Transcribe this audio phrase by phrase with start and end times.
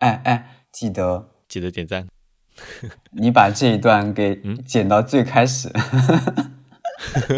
[0.00, 2.06] 哎哎，记得记得点赞。
[3.12, 5.70] 你把这一段给嗯剪到最开始，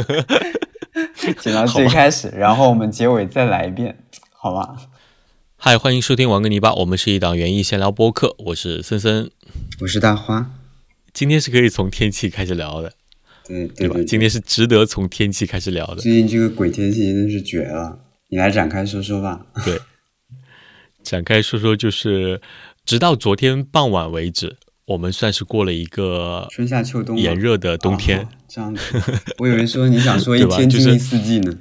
[1.41, 3.97] 剪到最开始，然后我们结尾再来一遍，
[4.33, 4.77] 好吗？
[5.57, 9.31] 嗨，欢迎收听玩个泥巴，我们是一档园艺闲聊播客，我是森森。
[9.81, 10.51] 我是大花，
[11.13, 12.93] 今天是可以从天气开始聊的，
[13.47, 13.95] 对对吧？
[13.95, 15.97] 对今天是值得从天气开始聊的。
[15.97, 17.99] 最近这个鬼天气真的是绝了，
[18.29, 19.47] 你来展开说说吧。
[19.65, 19.79] 对，
[21.03, 22.41] 展开说说，就是
[22.85, 24.57] 直到昨天傍晚为止，
[24.87, 28.21] 我们算是过了一个春夏秋冬炎热的冬天。
[28.21, 28.83] 哦这样子，
[29.39, 31.57] 我以为说你想说 一天经历四季呢。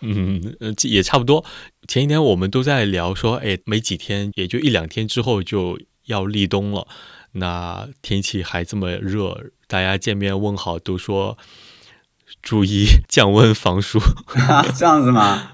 [0.00, 1.44] 嗯，也差不多。
[1.88, 6.86] 前一天我们都在聊说，哎，没几天，也就一两天之后就要立冬了。
[7.32, 11.36] 那天气还这么热，大家见面问好都说
[12.40, 13.98] 注意降温防暑。
[14.78, 15.53] 这样子吗？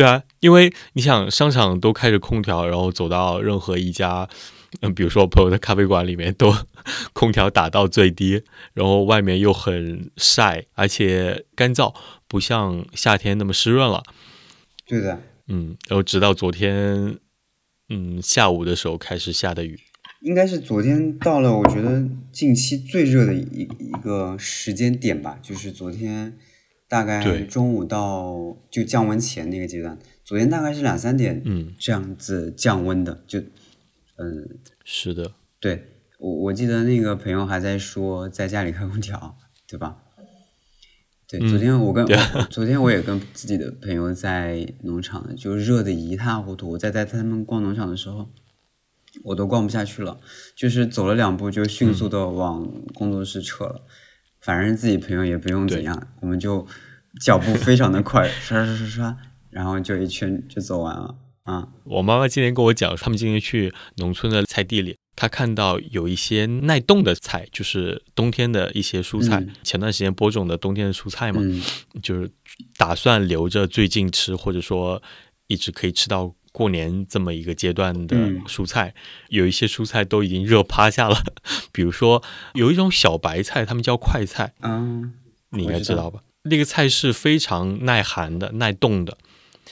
[0.00, 4.26] 对啊，因为你想，商场都开着空调，然后走到任何一家，
[4.80, 6.54] 嗯，比如说我朋友的咖啡馆里面，都
[7.12, 11.94] 空调打到最低，然后外面又很晒，而且干燥，
[12.26, 14.02] 不像夏天那么湿润了。
[14.86, 17.18] 对的，嗯，然后直到昨天，
[17.90, 19.78] 嗯，下午的时候开始下的雨。
[20.22, 26.38] 应该是昨天到了，我觉得近期最热的一一个时间点吧，就是昨天
[26.90, 33.38] 大概中午到就降温前那个阶段，昨天大概是两三点嗯，这样子降温的，就
[34.16, 35.30] 嗯，是的，
[35.60, 35.84] 对
[36.18, 39.98] 我我记得那个朋友还在说在家里开空调，对吧？
[41.28, 42.04] 对，嗯昨天我跟、
[42.50, 46.70] 昨天我也跟自己的朋友在农场，就热的一塌糊涂。
[46.70, 48.28] 我在带他们逛农场的时候，
[49.22, 50.20] 我都逛不下去了，
[50.56, 53.86] 就是走了两步就迅速的往工作室撤了。
[54.40, 56.66] 反正自己朋友也不用怎样，我们就
[57.20, 59.16] 脚步非常的快，刷刷刷刷，
[59.50, 61.68] 然后就一圈就走完了啊。
[61.84, 69.40] 我妈妈今天跟我讲，他们今天去农村的菜地里，她看到有一些耐冻的菜，就是冬天的一些蔬菜。
[69.40, 71.62] 嗯前段时间播种的冬天的蔬菜嘛，嗯
[72.02, 72.30] 就是
[72.76, 75.02] 打算留着最近吃，或者说
[75.48, 78.42] 一直可以吃到过年这么一个阶段的嗯。
[78.46, 78.94] 蔬菜。
[79.28, 81.22] 有一些蔬菜都已经热趴下了，
[81.72, 82.22] 比如说
[82.54, 85.12] 有一种小白菜，他们叫快菜，嗯，
[85.50, 86.22] 你应该知道吧？
[86.42, 89.18] 那个菜是非常耐寒的、耐冻的，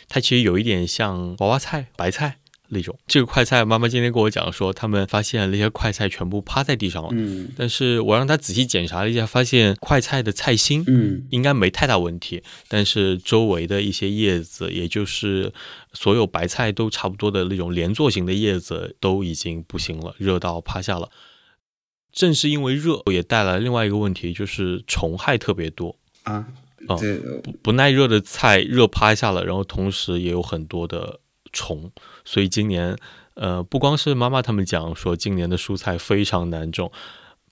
[0.09, 2.99] 它其实有一点像娃娃菜、白菜那种。
[3.07, 15.53] 这个快菜，妈妈今天跟我讲说，他们发现那些快菜全部趴在地上了，嗯但是我让他仔细检查了一下，发现快菜的菜心嗯应该没太大问题，但是周围的一些叶子，也就是
[15.93, 21.11] 所有白菜都差不多的那种连坐型的叶子，都已经不行了，热到趴下了。
[22.11, 25.97] 正是因为热，也带来另外一个问题，就是虫害特别多。
[26.25, 26.47] 啊，
[26.87, 31.21] 不不耐热的菜热趴下了，然后同时也有很多的
[31.53, 31.91] 虫，
[32.25, 32.97] 所以今年
[33.35, 36.91] 呃，不光是妈妈他们讲说今年的蔬菜非常难种，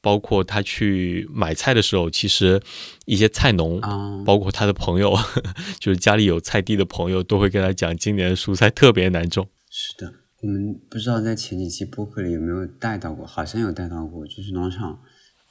[0.01, 2.61] 包括他去买菜的时候，其实
[3.05, 3.81] 一些菜农。
[3.81, 5.17] 啊，包括他的朋友，
[5.79, 9.49] 就是家里有菜地的朋友，都会跟他讲，今年的蔬菜特别难种。
[9.71, 15.01] 是的，我们不知道在前几期播客里有没有带到过，好像有带到过，就是农场，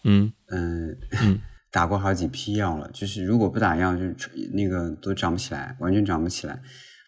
[0.03, 1.41] 嗯，嗯、嗯
[1.71, 4.15] 打过好几批药了，就是如果不打药，就是
[4.53, 6.61] 那个都长不起来，完全长不起来，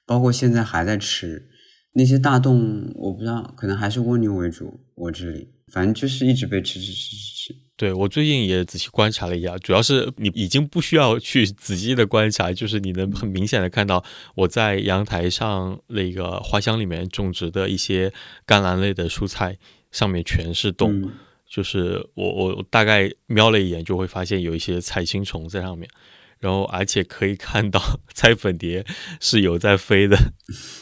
[0.07, 1.47] 包括现在还在吃
[1.93, 14.03] 那些大洞，我不知道，可能还是蜗牛为主，我这里反正就是一直被吃吃吃吃吃，对我最近也仔细观察了一下，主要是你已经不需要去仔细的观察，就是你能很明显的看到
[14.33, 18.11] 我在阳台上那个花箱里面种植的一些
[18.45, 19.57] 甘蓝类的蔬菜，
[19.91, 21.11] 上面全是洞，嗯。
[21.49, 25.89] 就是我我我大概瞄了一眼就会发现有一些菜青虫在上面，
[26.39, 28.85] 然后而且可以看到 彩粉蝶
[29.19, 30.17] 是有在飞的。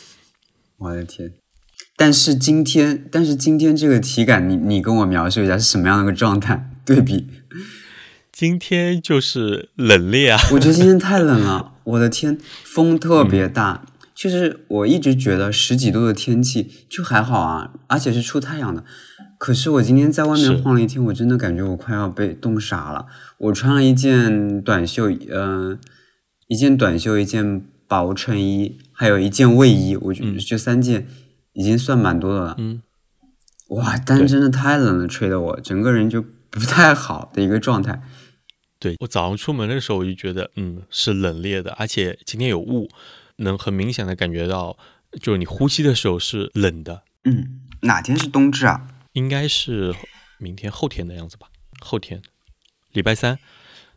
[0.77, 1.33] 我的天！
[1.97, 6.69] 但是今天，但是今天这个体感，你你跟我描述一下是什么样的一个状态？
[6.85, 7.27] 对比，
[8.31, 13.85] 今天就是冷冽啊， 我觉得今天太冷了，我的天，风特别大。
[14.13, 18.85] 就是我一直觉得十几度的天气就还好啊，而且是出太阳的。
[19.45, 23.05] 可是我今天在外面晃了一天，我真的感觉我快要被冻傻了。
[23.37, 25.77] 我穿了一件短袖，呃，
[26.47, 31.05] 一件短袖，一件薄衬衣，还有一件卫衣，我觉得嗯这三件
[31.53, 32.55] 已经算蛮多的了。
[32.57, 32.81] 嗯，
[33.67, 38.01] 哇，但真的太冷了，吹得我整个人就不太好的一个状态。
[38.79, 42.89] 对我早上出门的时候我就觉得，嗯，是冷冽的，而且今天有雾，
[43.35, 44.75] 能很明显的感觉到，
[45.21, 48.87] 就是你呼吸的时候是冷的，嗯，哪天是冬至啊？
[49.15, 49.95] 应该是
[50.37, 51.47] 明天后天的样子吧，
[51.79, 52.21] 后天，
[52.91, 53.39] 礼拜三。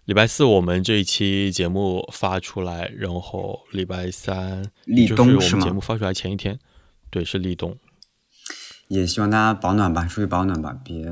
[0.05, 6.59] 礼拜四我们这一期节目发出来，然后礼拜三立就是我冬是吗们节目发出来前一天，
[7.11, 7.77] 对，是立冬。
[8.87, 11.05] 也希望大家保暖吧，注意保暖吧，别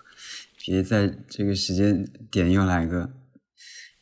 [0.62, 3.10] 别在这个时间点又来个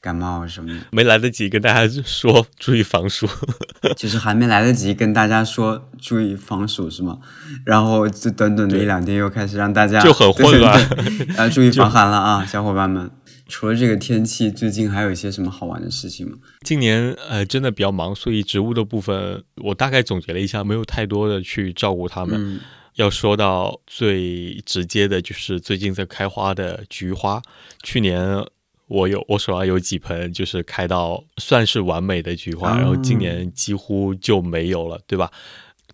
[0.03, 0.81] 感冒什么的。
[0.93, 3.27] 没来得及跟大家说注意防暑，
[3.97, 7.19] 就是还没来得及跟大家说注意防暑是吗？
[7.65, 10.79] 然后这短短的一两天又开始让大家就很混乱，
[11.39, 13.11] 要注意防寒了啊，小伙伴们。
[13.49, 16.39] 除了这个天气，最近还有一些什么好玩的事情吗？
[16.63, 22.59] 今年呃真的比较忙，所以植物的部分我大概总结了一下，没有太多的去照顾它们。
[22.97, 27.41] 要说到最直接的，就是最近在开花的菊花。
[27.83, 28.43] 去年
[28.93, 35.33] 我有我手上有几盆，就是开到算是完美的菊花，然后今年几乎就没有了，对吧？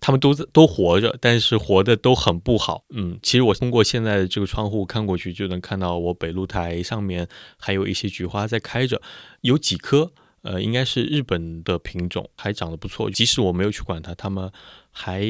[0.01, 2.83] 他们都在都活着，但是活的都很不好。
[2.89, 9.01] 嗯，其实我通过现在的这个窗户看过去，就能看到我北露台上面还有一些菊花在开着，
[9.41, 10.11] 有几颗，
[10.41, 13.09] 呃，应该是日本的品种，还长得不错。
[13.09, 14.51] 即使我没有去管它，它们
[14.91, 15.25] 还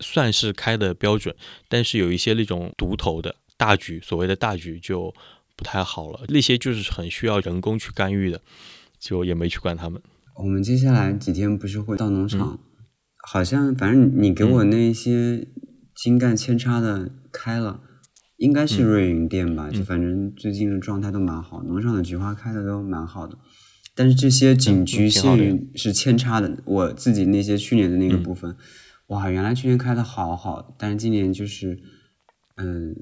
[0.00, 1.34] 算是开的标准。
[1.68, 5.14] 但是有一些那种独头的大菊，所谓的大菊就
[5.58, 8.40] 不太好了，那些就是很需要人工去干预的，
[9.00, 10.00] 就也没去管他们。
[10.36, 12.60] 我们接下来几天不是会到农场？
[13.26, 15.48] 好像反正你给我那些
[15.96, 17.80] 精干扦插的开了，
[18.36, 19.68] 应该是瑞云店吧？
[19.68, 23.36] 就反正最近的状态都蛮好，农场的菊花开的都蛮好的。
[23.96, 28.56] 但是这些仅局限于是扦插的，我自己那些去年的那个部分，
[29.08, 31.82] 哇，原来去年开的好好，但是今年就是
[32.54, 32.94] 嗯，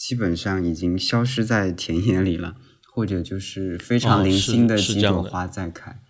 [0.00, 2.56] 基本上已经消失在田野里了，
[2.90, 6.00] 或者就是非常零星的几朵花在开。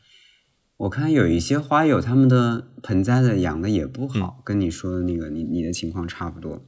[0.76, 6.64] 我看有一些花友，他们的盆栽的养的也不好，跟你说的那个，你你的情况差不多。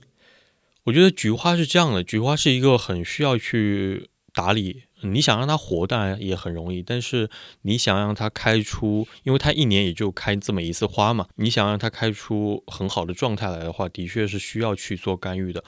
[0.83, 4.83] 我觉得菊花是这样的，菊花是一个很需要去打理。
[5.03, 7.31] 你想让它活，当然也很容易，但是
[7.63, 15.63] 你想让它开出，因为它一年也就开这么一次花嘛，你想让它开出很好的状态来的话，的确是需要去做干预的。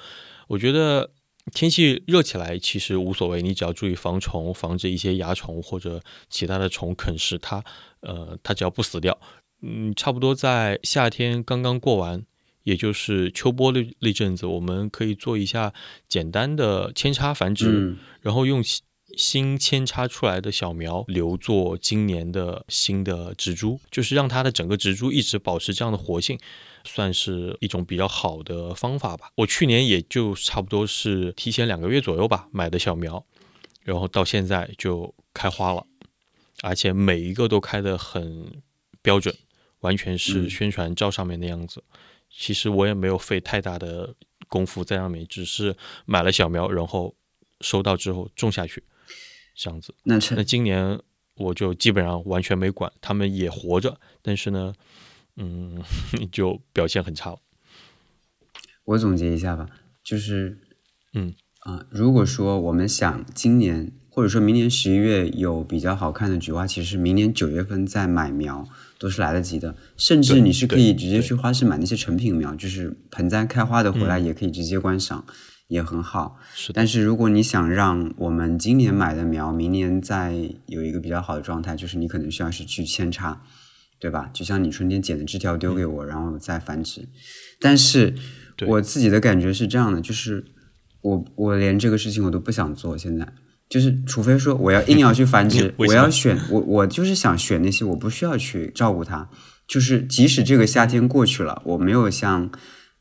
[0.49, 1.13] 我觉得。
[1.53, 7.63] 天气热起来其实无所谓，你只要注意防虫，防止一些蚜虫或者其他的虫啃食它。
[8.01, 9.19] 呃，它只要不死掉，
[9.63, 12.25] 嗯，差不多在夏天刚刚过完，
[12.65, 15.73] 也就是秋播那那阵子，我们可以做一下
[16.09, 18.63] 简单的扦插繁殖，然后用
[19.17, 26.39] 新扦插出来的小苗留作今年的新的植株，就是让它的整个植株一直保持这样的活性。
[26.87, 29.31] 算是一种比较好的方法吧。
[29.37, 33.25] 我去年也就差不多是提前两个月左右吧买的小苗，
[33.85, 35.87] 然后到现在就开花了，
[36.61, 38.63] 而且每一个都开得很
[39.01, 39.35] 标准，
[39.81, 41.83] 完全是宣传照上面的样子。
[42.29, 44.15] 其实我也没有费太大的
[44.47, 45.75] 功夫在上面，只是
[46.05, 47.15] 买了小苗，然后
[47.63, 48.85] 收到之后种下去，
[49.55, 49.95] 这样子。
[50.05, 51.01] 那那今年
[51.37, 54.75] 我就基本上完全没管，他们也活着，但是呢。
[55.37, 55.83] 嗯，
[56.31, 57.39] 就表现很差了。
[58.85, 59.69] 我总结一下吧，
[60.05, 60.61] 就是，
[61.13, 68.65] 嗯啊，如果说我们想今年或者说明年十一月有比较好看的菊花，其实明年九月份再买苗
[68.97, 69.75] 都是来得及的。
[69.97, 75.27] 甚至你是可以直接去花市买那些成品苗，就是盆栽开花的回来也可以直接观赏，
[75.69, 76.39] 也很好。
[76.55, 76.73] 是。
[76.73, 80.35] 但是如果你想让我们今年买的苗明年再
[80.67, 83.43] 有一个比较好的状态，就是你可能需要是去扦插。
[84.01, 84.29] 对吧？
[84.35, 87.09] 就像你春天剪的枝条丢给我，然后再繁殖。
[87.59, 88.15] 但是
[88.67, 90.45] 我自己的感觉是这样的，就是
[91.01, 92.99] 我我连这个事情我都不想做。
[92.99, 93.27] 现在
[93.71, 99.31] 就是，除非说我要硬要去繁殖， 我要选我我就是想选那些我不需要去照顾它。
[99.67, 102.51] 就是即使这个夏天过去了，我没有像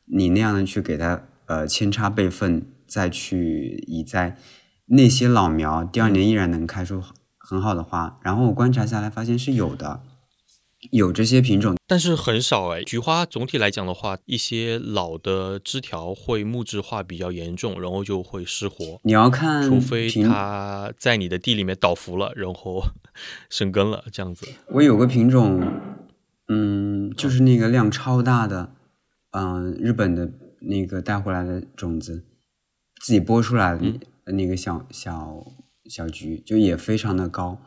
[0.06, 4.36] 你那样的去给它呃扦插备份，再去移栽
[4.86, 7.02] 那些老苗，第二年依然能开出
[7.38, 8.18] 很好的花。
[8.22, 10.02] 然后我观察下来发现是有的。
[10.90, 12.82] 有这些品种，但是很少哎。
[12.82, 19.00] 菊花总体来讲的话，一些老的枝条会木质化比较严重，然后就会失活。
[19.02, 22.82] 你要看，除非它在你的地里面倒伏了，然后
[23.48, 24.46] 生根了这样子。
[24.72, 25.66] 我有个品种，
[26.48, 28.74] 嗯，就是那个量超大的，
[29.30, 30.30] 嗯，日本的
[30.66, 32.24] 那个带回来的种子，
[33.02, 35.44] 自己播出来的那个小小
[35.90, 37.60] 小菊，就也非常的高，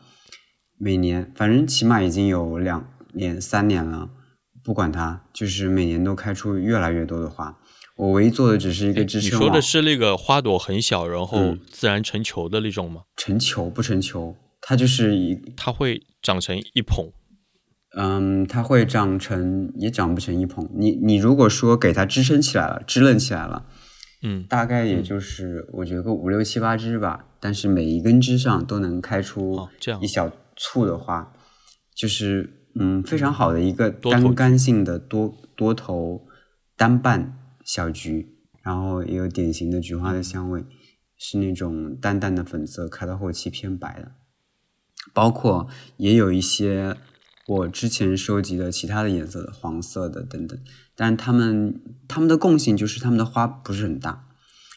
[0.78, 2.92] 每年反正起码已经有两。
[3.14, 4.10] 年三年了，
[4.62, 7.58] 不管它，就是每年都开出越来越多的花。
[7.96, 13.04] 我唯一做的只是一个支撑你说的是那个花朵很小，然后自然成球的那种吗？
[13.16, 17.10] 成球不成球，它就是一，它会长成一捧。
[17.96, 20.68] 嗯，它会长成，也长不成一捧。
[20.74, 23.66] 你你如果说给它支撑起来了，支棱起来了，
[24.22, 27.26] 嗯，大概也就是我觉得个五六七八枝吧。
[27.40, 29.68] 但是每一根枝上都能开出
[30.00, 31.32] 一小簇的花，
[31.94, 32.54] 就是。
[32.80, 36.28] 嗯，非常好的一个单干性的多多头
[36.76, 40.64] 单瓣小菊，然后也有典型的菊花的香味，
[41.16, 44.12] 是那种淡淡的粉色，开到后期偏白的。
[45.12, 45.66] 包括
[45.96, 46.96] 也有一些
[47.48, 50.60] 我之前收集的其他的颜色的黄色的等等，
[50.94, 54.28] 但它们它们的共性就是它们的花不是很大。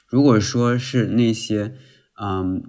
[0.07, 1.75] 如果说是那些，
[2.21, 2.63] 嗯，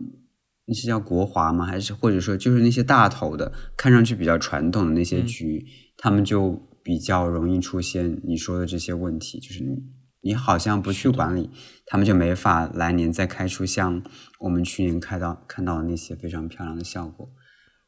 [0.67, 1.65] 那是叫国华吗？
[1.65, 5.65] 还是或者说就是那些大头的，看上去比较传统的那些菊，
[5.97, 9.77] 它们就比较容易出现你说的这些问题，就是你
[10.23, 11.49] 你好像不去管理，
[11.87, 14.03] 它们就没法来年再开出像
[14.41, 17.31] 我们去年开到看到的那些非常漂亮的效果。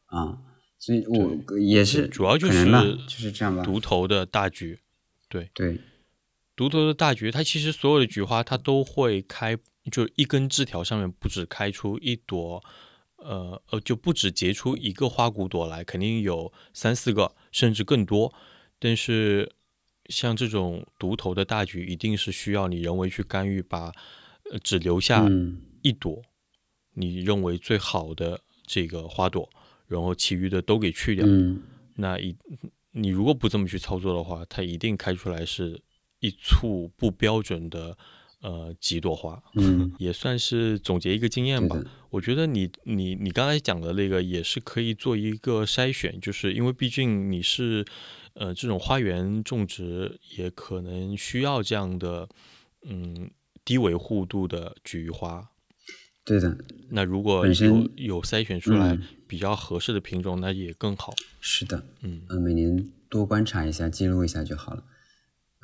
[0.06, 0.38] 啊，
[0.84, 2.66] 所以我也是主要就是
[3.06, 3.62] 就是这样吧。
[3.62, 4.78] 独头的大菊，
[5.30, 5.80] 对对，
[6.54, 9.56] 独头的大菊，它其实所有的菊花它都会开，
[9.90, 12.62] 就一根枝条上面不止开出一朵，
[13.16, 18.34] 呃呃，就不止结出一个花骨朵来，肯定有三四个甚至更多。
[18.78, 19.50] 但是
[20.10, 23.90] 像这种独头的大菊，一定是需要你人为去干预，把
[24.62, 25.26] 只留下
[25.80, 26.20] 一朵
[26.92, 29.48] 你认为最好的这个花朵。
[29.86, 31.26] 然后其余的都给去掉，
[31.96, 32.34] 那一
[32.92, 35.80] 你如果不这么去操作的话，它一定开出来是
[36.20, 37.96] 一簇不标准的
[38.40, 41.76] 呃几朵花，嗯， 也算是总结一个经验吧。
[42.10, 47.84] 我觉得你你你刚才讲的那个也是可以做一个筛选，就是因为毕竟你是
[48.34, 52.28] 呃这种花园种植，也可能需要这样的
[52.82, 53.30] 嗯
[53.64, 55.50] 低维护度的菊花。
[56.25, 56.57] 对的，
[56.88, 61.14] 那如果有有筛选出来比较合适的品种，那也更好。
[61.38, 64.85] 是的，嗯嗯，每年多观察一下，记录一下就好了。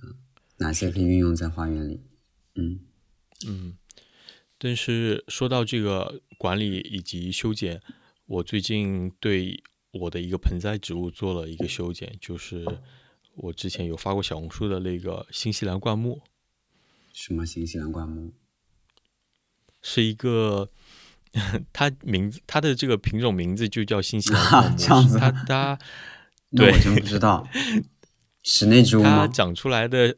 [0.03, 0.15] 嗯，
[0.59, 2.01] 哪些可以运用在花园里？
[2.57, 2.81] 嗯
[3.47, 3.77] 嗯。
[4.59, 7.81] 但是说到这个管理以及修剪，
[8.27, 9.63] 我最近对
[9.93, 12.67] 我的一个盆栽植物做了一个修剪，就是
[13.35, 16.21] 我之前有发过小红书的那个新西兰灌木。
[17.15, 18.35] 什么新西兰灌木？
[19.83, 20.69] 是一个，
[21.73, 24.79] 它名字它的这个品种名字就叫新西兰灌木。
[24.79, 25.79] 这样子，它 它，
[26.57, 27.47] 对，我真不知道。
[28.43, 30.17] 室内植物它长出来的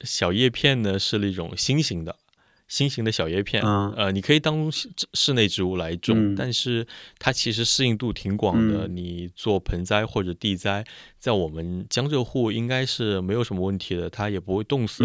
[0.00, 2.16] 小叶片呢是那种心形的，
[2.68, 3.62] 心形的小叶片。
[3.62, 4.70] 呃，你可以当
[5.14, 6.86] 室内植物来种，但是
[7.18, 8.88] 它其实适应度挺广的。
[8.88, 10.84] 你做盆栽或者地栽，
[11.18, 15.04] 在我们江浙沪应该是没有什么问题的，它也不会冻死。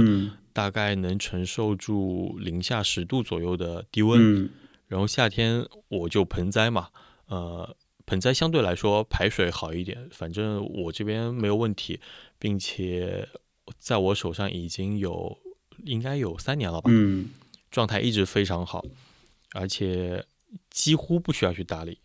[0.53, 4.49] 大概能承受住零下十度左右的低温，
[4.87, 6.89] 然后夏天我就盆栽嘛，
[7.27, 11.99] 呃，盆栽相对来说排水好一点，反正我这边没有问题，
[12.37, 13.29] 并且
[13.77, 15.37] 在我手上已经有
[15.85, 16.91] 应该有三年了吧，
[17.69, 18.85] 状态一直非常好，
[19.53, 20.25] 而且
[20.69, 21.99] 几乎不需要去打理。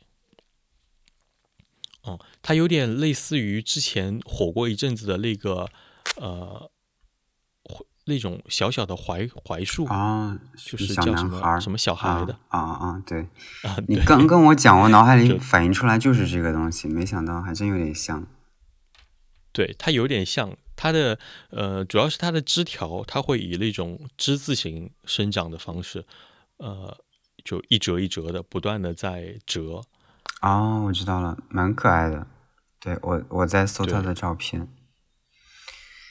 [2.02, 5.68] 哦，它有点类似于之前火过一阵子的那个，
[6.16, 6.70] 呃。
[8.08, 13.22] 那种小小的槐槐树啊，就是叫什么什么小孩的啊啊，对
[13.62, 18.24] 啊，你刚跟我讲，我脑海里反映出来就是这个东西，没想到还真有点像。
[19.50, 21.18] 对，它有点像，它的
[21.50, 26.06] 呃，主要是它的枝条，它会以那种之字形生长的方式，
[26.58, 26.96] 呃，
[27.44, 29.82] 就一折一折的，不断的在折。
[30.42, 32.24] 哦，我知道了，蛮可爱的。
[32.78, 34.68] 对我，我在搜它的照片。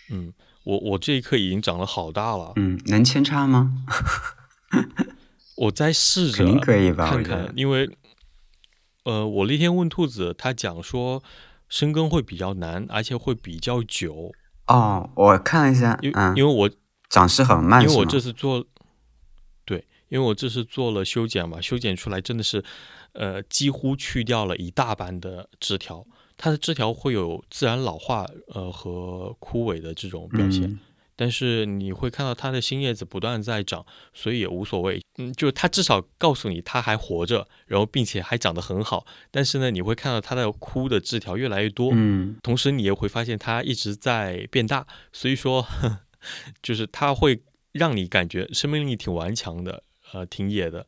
[0.09, 0.33] 嗯。
[0.65, 3.85] 我我这一颗已经长得好大了，嗯，能扦插吗？
[5.57, 7.09] 我在试着，可以吧？
[7.09, 7.89] 看看，因为，
[9.05, 11.23] 呃，我那天问兔子，他讲说
[11.69, 14.33] 生根会比较难，而且会比较久。
[14.67, 16.69] 哦，我看了一下，因因为我
[17.09, 18.65] 长势很慢，因为我这次做，
[19.63, 22.63] 对，因为我这次做了修剪嘛，修剪出来真的是，
[23.13, 26.05] 呃，几乎去掉了一大半的枝条。
[26.37, 30.79] 它的枝条会有自然老化，呃和枯萎的这种表现，
[31.15, 35.01] 但是你会看到它的新叶子不断在长，所以也无所谓。
[35.17, 39.05] 嗯，就它至少告诉你它还活着，然后并且还长得很好。
[39.31, 45.65] 但是呢，你会看到它的枯的枝条越来越多，嗯，同时你也会发现它一直在变大，所以说，
[46.61, 50.85] 就是它会让你感觉生命力挺顽强的，呃，挺野的。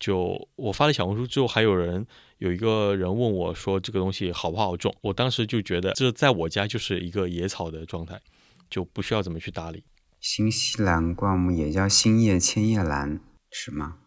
[0.00, 2.04] 就我发了小红书之后，还有人。
[2.42, 8.20] 有一个人问我说：“这个东西好不好种？”我当时就觉得，这在我家就是一个野草的状态，
[8.68, 9.84] 就不需要怎么去打理。
[10.18, 13.20] 新西兰灌木也叫新叶千叶兰，
[13.52, 13.98] 是吗？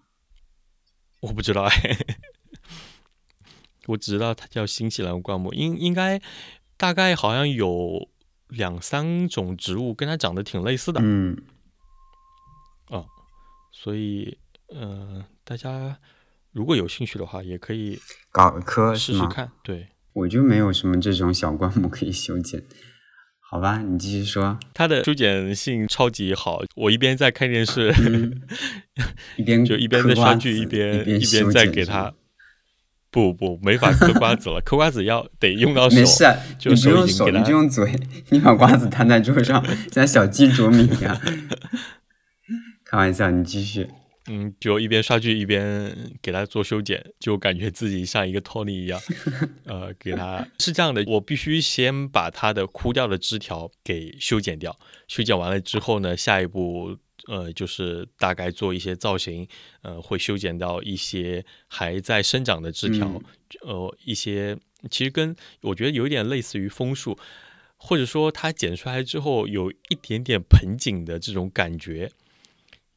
[1.21, 1.97] 我不知道哎，
[3.87, 6.21] 我只知道它叫新西兰灌木，应应该
[6.75, 8.09] 大概好像有
[8.49, 10.99] 两三种植物跟它长得挺类似的。
[11.01, 11.41] 嗯，
[12.89, 13.07] 哦，
[13.71, 14.37] 所以
[14.73, 15.97] 嗯，大家。
[16.55, 17.99] 如果有兴趣的话，也可以
[18.31, 19.51] 搞一科试试看。
[19.61, 22.63] 对，我就没有什么这种小灌木可以修剪。
[23.41, 24.57] 好吧，你继续说。
[24.73, 27.93] 它的修剪性超级好，我一边在看电视，
[29.35, 32.13] 一边就一边在刷剧，一边一边边在给它。
[33.11, 35.97] 不不，没法嗑瓜子了， 嗑瓜子要得用到手。
[35.97, 36.23] 没事，
[36.57, 37.93] 就你不用手，你就用嘴，
[38.29, 41.19] 你把瓜子摊在桌上，像小鸡啄米一样。
[42.85, 43.89] 开玩笑，你继续。
[44.27, 48.99] 嗯，就一边刷剧一边给它做修剪，就感觉自己像一个托尼一样。
[49.65, 54.75] 呃，给它是这样的，我必须先把它的枯掉的枝条给修剪掉。
[55.07, 59.47] 修剪完了之后呢，下一步呃就是大概做一些造型，
[59.83, 63.21] 呃，会修剪到一些还在生长的枝条，
[63.61, 64.57] 呃，一些
[64.89, 67.15] 其实跟我觉得有一点类似于枫树，
[67.77, 72.11] 或者说它剪出来之后有一点点盆景的这种感觉。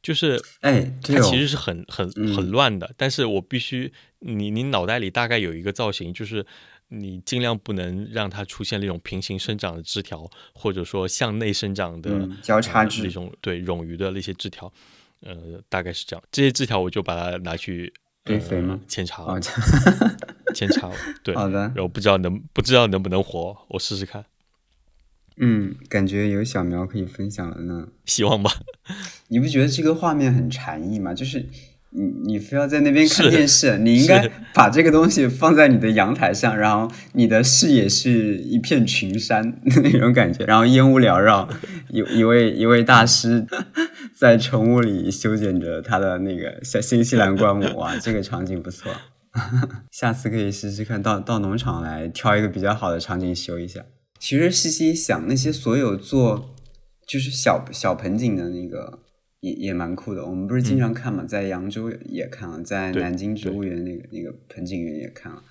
[0.01, 6.45] 就是，哎，它其实是很很很乱的，但是我必须，你你脑袋里大概有一个造型，就是
[6.87, 14.71] 你尽量不能让它出现那种平行生长的枝条，或者说向内生长的交叉枝那种，对冗余的那些枝条，
[15.21, 16.23] 呃，大概是这样。
[16.31, 18.79] 这些枝条我就把它拿去堆肥吗？
[18.87, 19.23] 扦插，
[20.55, 20.89] 扦插，
[21.23, 21.59] 对， 好的。
[21.59, 24.25] 然后不知道能不知道能不能活，我试试看。
[25.39, 27.87] 嗯，感觉有小苗可以分享了呢。
[28.05, 28.51] 希望吧。
[29.29, 31.13] 你不觉得这个画面很禅意吗？
[31.13, 31.45] 就是
[31.91, 41.49] 你你非要在那边看电视，你应该把这个东西放在你的阳台上，然后你的视野是一片群山那种感觉，然后烟雾缭绕，
[41.89, 43.47] 一一位一位大师
[44.13, 48.91] 在晨雾里修剪着他的那个新新西兰灌木哇，这个场景不错。
[49.91, 53.85] 下次可以试试看到到农场来挑一个比较好的场景修一下。
[54.19, 56.53] 其实细细想，那些所有做
[57.07, 58.99] 就是小小盆景的那个
[59.39, 60.25] 也也蛮酷的。
[60.25, 65.41] 我们不是经常看嘛，在扬州也看了，在南京植物园那个那个盆景园也看了。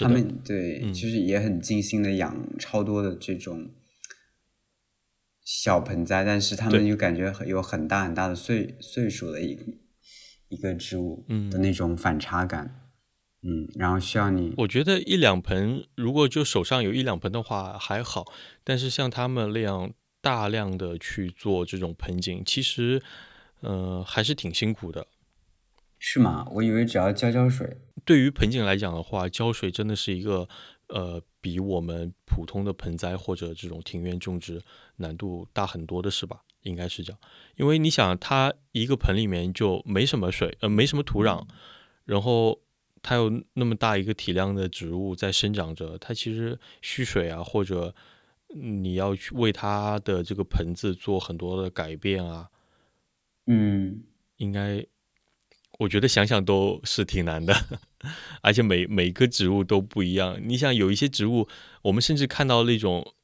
[0.00, 3.70] 他们对，就是也很尽心的养超多的这种
[5.44, 9.58] 小盆栽，但是他们又感觉很有很大很大的岁岁数的一
[10.48, 12.87] 一个植物的那种反差感。
[13.42, 14.52] 嗯，然后需要你。
[14.56, 18.24] 我觉得一两盆，如果就手上有一两盆的话还好，
[18.64, 23.00] 但是像他们那样大量的去做这种盆景，其实，
[23.60, 25.06] 呃，还是挺辛苦的。
[26.00, 26.48] 是吗？
[26.50, 27.78] 我以为只要浇浇水。
[28.04, 30.48] 对于盆景来讲的话，浇水真的是一个，
[30.88, 34.60] 呃，比我们普通的盆栽或者这种庭院种植
[34.96, 36.42] 难度大很多的是吧？
[36.62, 37.20] 应该是这样，
[37.54, 41.46] 因为你想，它一个盆里面就没什么水，呃，没什么土壤，
[42.04, 42.58] 然后。
[43.02, 47.94] 它有那么大一个体量的植物在生长着，它其实蓄水啊，或者
[48.54, 52.48] 你要去为它的这个盆子做很多的改变啊，
[53.46, 54.02] 嗯，
[54.38, 54.84] 应该
[55.78, 57.54] 我觉得想想都是挺难的，
[58.42, 60.40] 而且每每个植物都不一样。
[60.42, 61.46] 你想有一些植物，
[61.82, 63.14] 我们甚至看到那种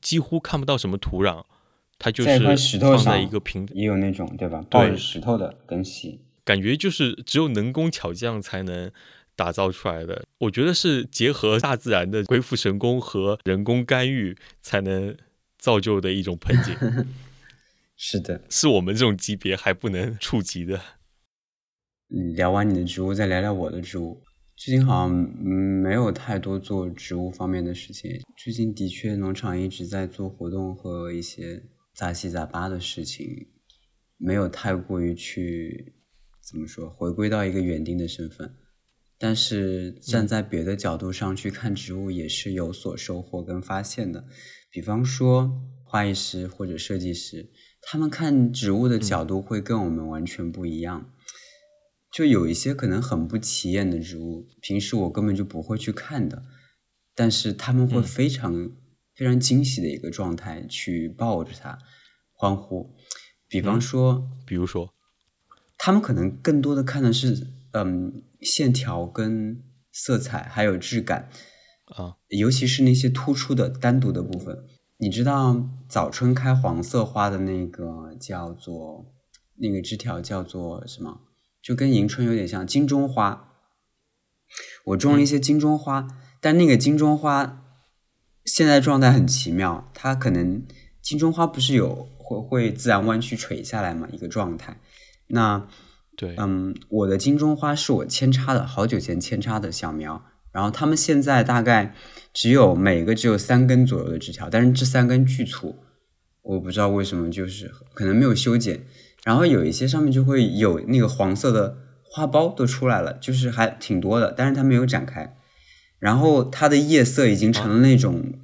[0.00, 1.44] 几乎看不到什么土壤，
[1.98, 2.38] 它就是
[2.78, 4.64] 放在一个平，也有那种对吧？
[4.70, 8.92] 抱着石头的根系，感觉就是只有能工巧匠才能。
[9.36, 15.16] 打造出来的，我觉得是结合大自然的鬼斧神工和人工干预才能
[15.58, 16.74] 造就的一种盆景。
[17.96, 20.80] 是的，是我们这种级别还不能触及的。
[22.08, 24.22] 聊完你的植物，再聊聊我的植物。
[24.56, 28.20] 最近好像没有太多做植物方面的事情。
[28.36, 31.62] 最近的确，农场一直在做活动和一些
[31.94, 33.48] 杂七杂八的事情，
[34.16, 35.94] 没有太过于去
[36.40, 38.54] 怎么说，回归到一个园丁的身份。
[39.18, 44.26] 但是站在别的角度上去看植物，也是有所收获跟发现的。
[44.70, 47.50] 比方说，花艺师或者设计师，
[47.80, 51.10] 他们看植物的角度会跟我们完全不一样。
[52.10, 56.44] 就有一些可能很不起眼的植物，平时我根本就不会去看的，
[57.14, 58.70] 但是他们会非常
[59.14, 61.78] 非常惊喜的一个状态去抱着它
[62.32, 62.94] 欢呼。
[63.48, 64.94] 比方说，比如说，
[65.76, 68.22] 他们可能更多的看的是，嗯。
[68.44, 71.30] 线条跟色彩还有质感
[71.96, 74.66] 啊，尤其是那些突出的单独的部分。
[74.98, 79.06] 你知道早春开黄色花的那个叫做
[79.54, 81.22] 那个枝条叫做什么？
[81.62, 83.54] 就跟迎春有点像金钟花。
[84.84, 86.06] 我种了一些金钟花，
[86.42, 87.64] 但那个金钟花
[88.44, 90.62] 现在状态很奇妙，它可能
[91.00, 94.78] 金钟花不是有会会自然弯曲垂下来嘛一个状态，
[95.28, 95.66] 那。
[96.16, 101.94] 对，嗯，我的金钟花是我扦插的，好久前扦插的小苗，然后它们现在大概
[102.32, 105.76] 只有每个只有三根左右的枝条，但是这三根巨粗，
[106.42, 108.86] 我不知道为什么，就是可能没有修剪，
[109.24, 115.36] 然后有一些上面就会有那个黄色的花苞都出来了，就是还挺多的，但是它没有展开，
[115.98, 118.34] 然后它的叶色已经成了那种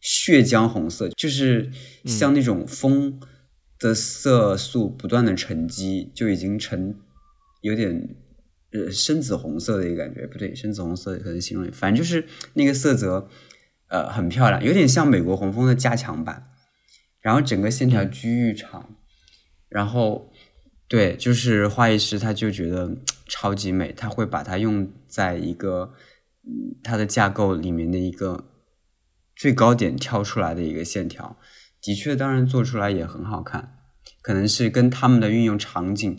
[0.00, 1.70] 血浆红色，就是
[2.04, 3.18] 像那种风
[3.80, 6.94] 的色素不断的沉积，就已经成
[7.62, 8.14] 有点
[8.72, 13.28] 呃深紫红色的一个感觉，不对，深紫红色可能形容，反正就是那个色泽
[13.88, 16.50] 呃很漂亮，有点像美国红枫的加强版，
[17.20, 18.96] 然后整个线条巨域长，
[19.68, 20.30] 然后
[20.86, 25.94] 对，就是画艺师他就觉得超级美，他会把它用在一个
[26.44, 28.46] 嗯它的架构里面的一个。
[29.36, 31.38] 最高点挑出来的一个线条，
[31.82, 33.76] 的确，当然做出来也很好看。
[34.22, 36.18] 可能是跟他们的运用场景，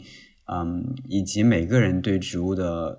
[0.52, 2.98] 嗯，以及每个人对植物的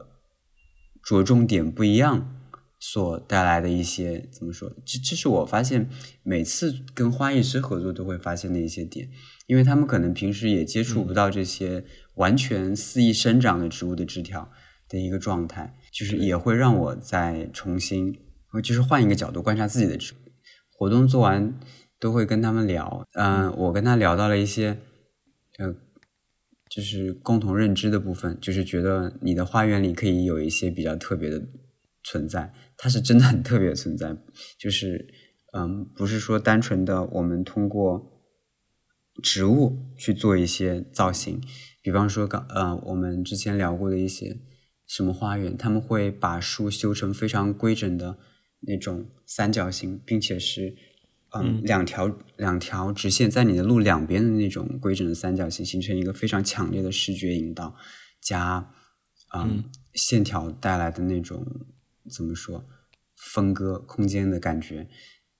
[1.02, 2.36] 着重点不一样，
[2.78, 4.70] 所带来的一些怎么说？
[4.84, 5.88] 这这是我发现
[6.22, 9.08] 每次跟花艺师合作都会发现的一些点，
[9.46, 14.48] 因为他们可能平时也接触不到这些完全肆意生长的植物的枝条
[14.88, 18.18] 的一个状态，就是也会让我再重新。
[18.62, 20.16] 就是换一个角度观察自己的植物。
[20.70, 21.58] 活动做完
[22.02, 24.76] 都会跟他们聊，嗯，我跟他聊到了一些，
[25.58, 25.72] 呃，
[26.68, 31.40] 就是共同认知的部分，就是觉得你的花园里可以有一些比较特别的
[32.02, 34.16] 存在，它是真的很特别的存在，
[34.58, 35.14] 就是
[35.52, 38.20] 嗯，不是说单纯的我们通过
[39.22, 41.40] 植物去做一些造型，
[41.82, 44.40] 比方说刚呃我们之前聊过的一些
[44.88, 48.18] 什么花园，他们会把树修成非常规整的。
[48.64, 50.76] 那种三角形，并且是，
[51.34, 57.74] 嗯，两条两条直线在你的路两边的那种规整的三角形，形成一个非常强烈的视觉引导，
[58.20, 58.70] 加，
[59.34, 59.64] 嗯，
[59.94, 61.46] 线条带来的那种
[62.10, 62.66] 怎么说，
[63.16, 64.88] 分割空间的感觉。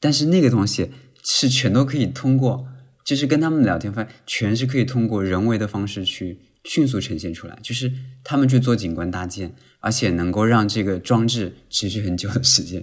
[0.01, 0.91] 但是那个东西
[1.23, 2.67] 是全都可以通过，
[3.05, 7.93] 就是跟他们聊天发现，全是可以通过人为的方式去迅速呈现出来，就是
[8.25, 12.83] 他们去做景观搭建，而且能够让这个装置持续很久的时间。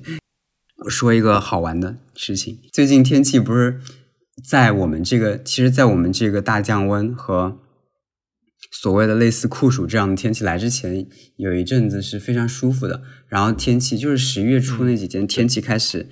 [0.86, 3.82] 我说一个好玩的事情，最近天气不是
[4.48, 7.60] 在我们这个，其实，在我们这个大降温和
[8.72, 13.04] 所谓的类似酷暑这样的天气来之前，有一阵子是非常舒服的。
[13.28, 16.08] 然后天气就是十月初那几天，天气开始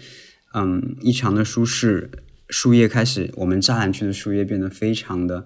[0.53, 2.12] 嗯异常的舒适，
[2.49, 5.45] 树叶开始我们栅栏区的树叶变得非常的，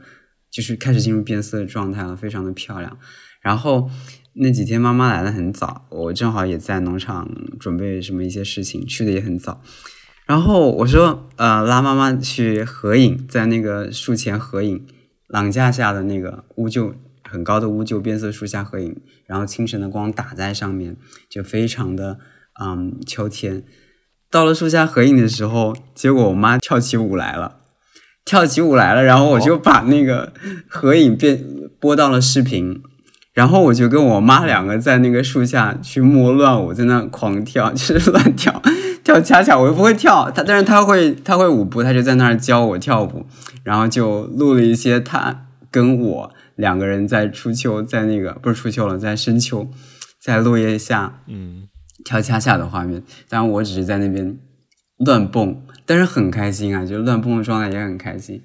[0.49, 2.97] 就是开始进入变色的状态了，非常的漂亮。
[3.41, 3.91] 然后。
[4.33, 9.61] 那几天妈妈来的很早，我正好也在农场准备什么一些事情，去的也很早。
[10.25, 14.85] 然后我说，呃，拉妈妈去合影，在那个树前合影，
[15.27, 20.95] 廊架下的那个乌桕很高的乌桕变色树下合影，然后清晨的光打在上面，
[21.29, 22.17] 就非常的
[22.61, 23.65] 嗯秋天。
[24.29, 27.57] 到了树下合影的时候，结果我妈跳起舞来了，
[28.23, 30.31] 跳起舞来了，然后我就把那个
[30.69, 31.43] 合影变
[31.77, 32.81] 播到了视频。
[33.33, 38.61] 然后我就跟我妈两个在那个树下去摸乱舞，在那狂跳，就是乱跳，
[39.05, 43.25] 跳恰恰，我又不会跳，他但是他会他会舞步，他就在那儿教我跳舞，
[43.63, 49.69] 然后就录了一些他跟我两个人在初秋，在那个不是初秋了，在深秋，
[50.21, 51.69] 在落叶下，嗯，
[52.03, 54.37] 跳恰恰的画面，当然我只是在那边
[54.97, 58.41] 乱蹦，但是很开心啊，就乱蹦的状态也很开心。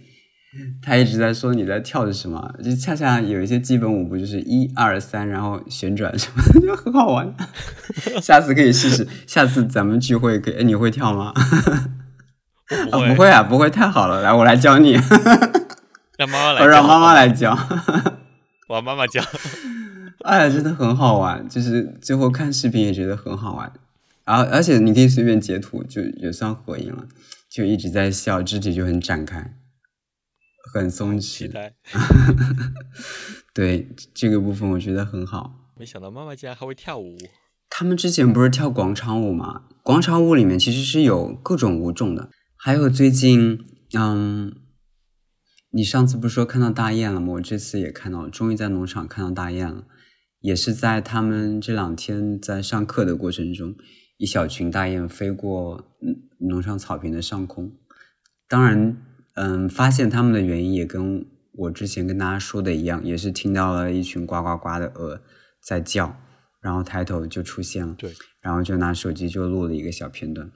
[0.83, 7.35] 他一直在说你在跳的什么，就恰恰有一些基本舞步，就是一二三，然后旋转什么的， 就很好玩。
[8.23, 11.33] 下次可以试试，下次咱们聚会可以，你会跳吗？
[12.91, 14.99] 不会啊，不会，太好了，来，我来教你。
[16.19, 17.57] 让妈妈来，我让妈妈来教。
[18.69, 19.23] 我妈妈教。
[20.25, 23.73] 哎，真的很好玩，就是最后看视频也觉得很好玩。
[24.25, 27.05] 然后，而且你可以随便截图，就也算合影了，
[27.49, 29.55] 就一直在笑，肢体就很展开。
[30.73, 31.51] 很松弛，
[33.55, 35.73] 对这个部分我觉得很好。
[35.79, 37.17] 没想到妈妈竟然还会跳舞。
[37.71, 39.65] 他们之前不是跳广场舞吗？
[39.83, 42.31] 广场舞里面其实是有各种舞种的。
[42.57, 44.53] 还有最近，嗯，
[45.71, 47.35] 你上次不是说看到大雁了吗？
[47.35, 49.85] 我这次也看到了，终于在农场看到大雁了。
[50.41, 53.75] 也是在他们这两天在上课的过程中，
[54.17, 55.85] 一小群大雁飞过
[56.39, 57.73] 农场草坪的上空。
[58.49, 58.97] 当然。
[59.37, 65.23] 嗯，发现他们的原因也跟我之前跟大家说的一样，也是听到了一群呱呱呱的鹅
[65.61, 66.19] 在叫，
[66.61, 70.51] 然后抬头就出现了，对，然后就拿手机就录了一个小片段。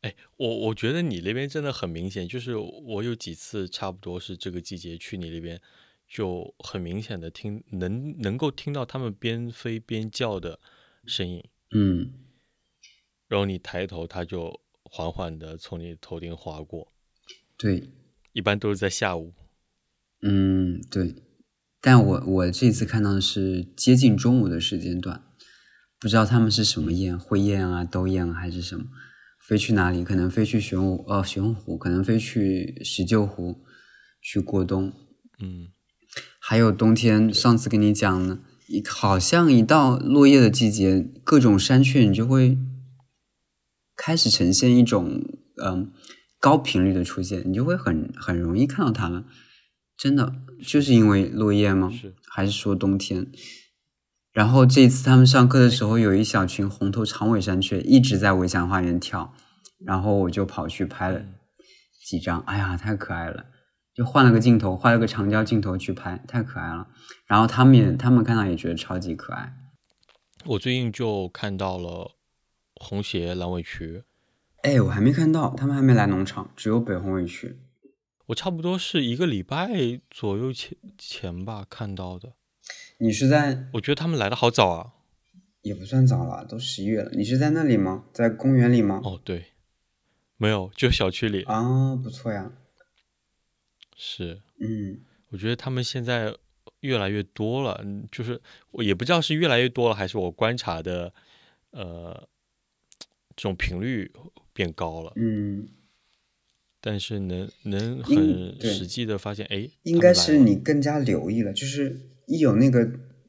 [0.00, 5.60] 哎，我我觉得你那边真的很明显，就是我有几次差不多是这个季节去你那边，
[6.08, 10.58] 就很明显的听能能够听到他们边飞边叫的
[11.06, 12.12] 声音，嗯，
[13.28, 16.91] 然后你抬头，它就缓缓的从你头顶划过。
[17.62, 17.88] 对，
[18.32, 19.32] 一般都是在下午。
[20.20, 21.14] 嗯，对。
[21.80, 25.22] 但我我这次看到的是接近中午的时间段，
[26.00, 28.86] 不知道他们是什么雁，灰雁啊、兜雁还是什么。
[29.46, 30.02] 飞去哪里？
[30.02, 33.62] 可能飞去玄武呃玄武湖，可能飞去石臼湖
[34.20, 34.92] 去过冬。
[35.38, 35.68] 嗯，
[36.40, 42.58] 还有冬天，上次跟你讲呢，一好像一到落叶的季节，各种山雀你就会
[43.94, 45.22] 开始呈现一种
[45.64, 45.92] 嗯、
[46.42, 49.24] 高频率的出现，你就会很很容易看到它们。
[49.96, 50.34] 真的
[50.66, 51.88] 就是因为落叶吗？
[51.88, 53.30] 是还是说冬天？
[54.32, 59.32] 然后这一次他们上课的时候，有一小群红头长尾山雀一直在围墙花园跳，
[59.86, 61.34] 然后我就跑去拍了嗯
[62.04, 63.44] 几张，哎呀，太可爱了！
[63.94, 66.88] 就换了个镜头，换了个长焦镜头去拍，太可爱了。
[67.26, 69.54] 然后他们也，他们看到也觉得超级可爱。
[70.46, 72.16] 我最近就看到了
[72.74, 74.02] 红鞋蓝尾渠，
[74.62, 77.58] 哎，我还没看到，他们还没来农场，只有北红尾区。
[78.26, 82.34] 我差不多是一个礼拜左右前前吧看到的。
[82.98, 84.92] 你是在我觉得他们来的好早啊。
[85.62, 87.10] 也不算早了，都十一月了。
[87.12, 88.04] 你是在那里吗？
[88.12, 89.00] 在公园里吗？
[89.04, 89.46] 哦，对，
[90.36, 91.42] 没有，就小区里。
[91.42, 92.52] 啊，不错呀。
[93.96, 96.36] 是，嗯，我觉得他们现在
[96.80, 101.12] 越来越多了，嗯就是我也不知道是越来越多了，还是我观察的，
[101.70, 102.28] 呃，
[103.36, 104.12] 这种频率
[104.52, 105.12] 变高了。
[105.16, 105.68] 嗯，
[106.80, 112.80] 但是能能很实际的发现，哎，应该是你更加留意了，就是一有那个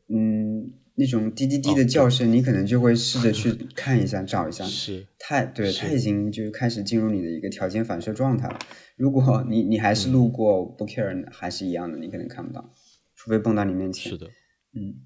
[0.10, 4.64] 嗯那种滴滴滴哦的叫声，你可能就会试着去 看一下、找一下。
[4.66, 8.60] 是太对，是它已经就开始进入你的一个条件反射状态了。
[8.96, 12.72] 如果你你还是路过不 care，、还是一样的，你可能看不到，
[13.16, 14.12] 除非蹦到你面前。
[14.12, 14.28] 是的，
[14.74, 15.02] 嗯，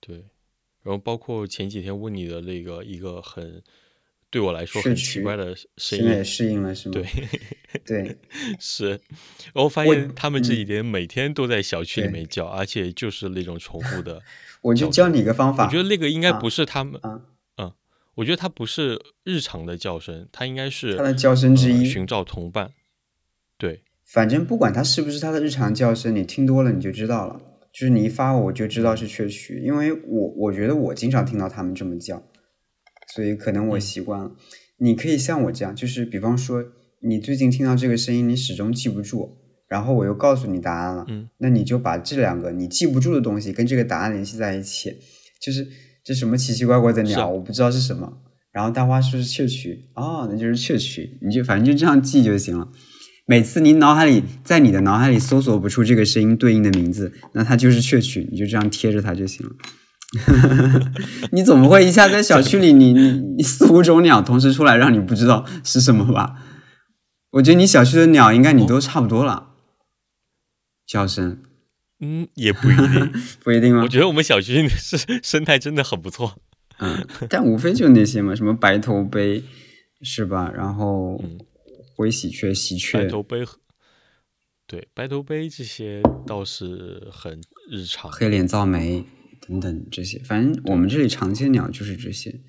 [0.00, 0.24] 对。
[0.84, 3.60] 然后包括前几天问你的那个一个很
[4.30, 6.92] 对我来说很奇怪的声现在也音，适应了是吗？
[6.92, 7.04] 对，
[7.84, 8.18] 对，
[8.60, 14.20] 是，然后发现他们这嗯几天每天都在小区里面叫，而且就是那种重复的。
[14.60, 15.64] 我就教你一个方法。
[15.64, 17.22] 我觉得那个应该啊不是他们，啊，
[17.56, 17.72] 嗯，
[18.16, 22.72] 我觉得它不是日常的叫声，它应该是它的叫声之一呃寻找同伴。
[23.56, 27.40] 对，反正不管它是不是它的日常叫声，你听多了你就知道了。
[27.72, 32.20] 就是你一发我就知道是雀曲，因为我我觉得我经常听到他们这么叫，
[33.14, 34.32] 所以可能我嗯习惯了。
[34.78, 36.64] 你可以像我这样，就是比方说
[37.00, 39.36] 你最近听到这个声音，你始终记不住，
[39.68, 44.94] 然后我又告诉你答案了，嗯那你就把这两个你记不住的东西跟这个答案联系在一起，
[45.40, 45.66] 就是
[46.04, 48.18] 这什么奇奇怪怪的鸟，我不知道是什么。
[48.50, 52.68] 然后大花说是雀曲，哦，那就是雀曲，你就反正就这样记就行了。
[53.26, 59.52] 每次你脑海里在你的脑海里搜索不出这个声音对应的名字，那它就是雀曲，你就这样贴着它就行了。
[61.32, 66.36] 你总不会一下在小区里你你你四五种鸟同时出来让你不知道是什么吧？
[67.32, 69.50] 我觉得你小区的鸟应该你都差不多了，
[70.86, 71.42] 叫声
[72.00, 73.12] 嗯，也不一定。
[73.44, 73.88] 不一定吗我？
[73.88, 76.38] 觉得我们小区是生态真的很不错。
[76.78, 79.42] 嗯，但无非就那些嘛，什么白头杯
[80.00, 80.50] 是吧？
[80.56, 81.38] 然后嗯
[81.96, 83.44] 灰喜鹊、喜白鹊、头杯，
[84.66, 87.40] 对白头杯这些倒是很
[87.70, 88.10] 日常。
[88.10, 89.04] 黑脸噪梅
[89.48, 92.40] 等等这些，反正我们这里常见鸟就是这些，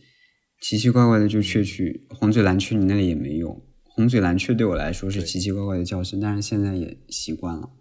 [0.62, 3.66] 奇奇怪怪的就雀曲、红嘴蓝雀，你那里也没有。
[3.84, 7.72] 红嘴蓝雀对我来说是奇奇怪怪的叫声，但是现在也习惯了。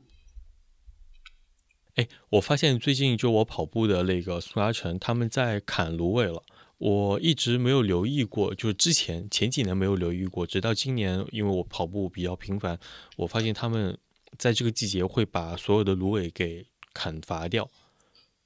[1.96, 6.44] 哎，我发现最近就我跑步的那个苏嘉诚，他们在砍芦苇了。
[6.78, 12.78] 我一直没有留意过，就是之前前几年没有留意过，直到今年，因为我跑步比较频繁，
[13.16, 13.98] 我发现他们
[14.36, 17.68] 在这个季节会把所有的芦苇给砍伐掉、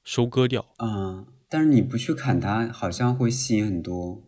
[0.05, 0.67] 收割掉。
[0.79, 4.23] 嗯，但是你不去砍它，好像会吸引很多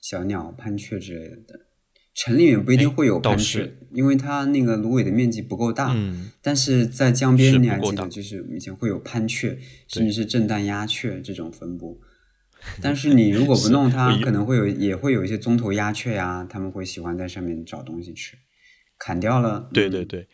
[0.00, 1.66] 小鸟、攀雀之类的。
[2.14, 5.92] 城里面不一定哎会有攀雀，因为它那个芦苇的面积不够大。
[5.94, 12.00] 嗯，但是在江边，你还记得，就是以前会有攀雀，甚至是震旦鸦雀这种分布。
[12.80, 18.38] 但是你如果不弄它可能会有，也会有一些棕头鸦雀呀，它们会喜欢在上面找东西吃。
[18.98, 20.26] 砍掉了，嗯对对对。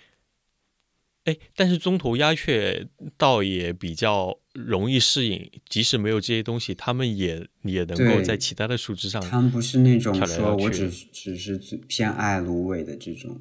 [1.24, 11.56] 哎，但是中头鸦雀倒也比较容易适应，即使没有这些东西，它们也也能够在其他的树枝上它们不是那种说我只只是
[11.87, 13.40] 偏爱芦苇的这种。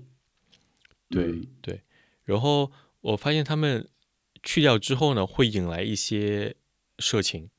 [1.10, 1.82] 对嗯对，
[2.24, 3.90] 然后我发现他们
[4.44, 6.56] 去掉之后呢，会引来一些
[7.00, 7.50] 社情，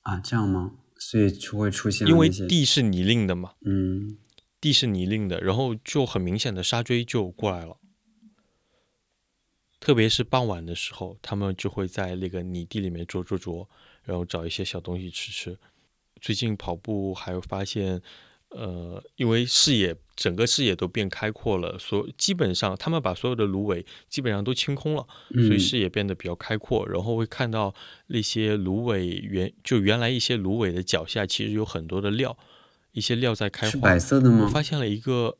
[0.00, 0.72] 啊，这样吗？
[0.98, 4.16] 所以就会出现因为地是泥泞的嘛，嗯
[4.58, 7.76] 地是泥泞的，然后就很明显的沙锥就过来了。
[9.86, 13.68] 特别是傍晚的时候，他们就会在那个泥地里面啄啄啄，
[14.02, 15.56] 然后找一些小东西吃吃。
[16.20, 18.02] 最近跑步还有发现，
[18.48, 27.72] 呃，因为视野整个视野都变开阔了，所基本上他们把所有的芦苇基本上都清空了，所以嗯视野变得比较开阔，然后会看到
[28.08, 32.36] 那些芦苇原就原来一些芦苇的脚下其实有很多的料，
[32.90, 34.46] 一些料在开是花，白色的吗？
[34.46, 35.38] 我发现了一个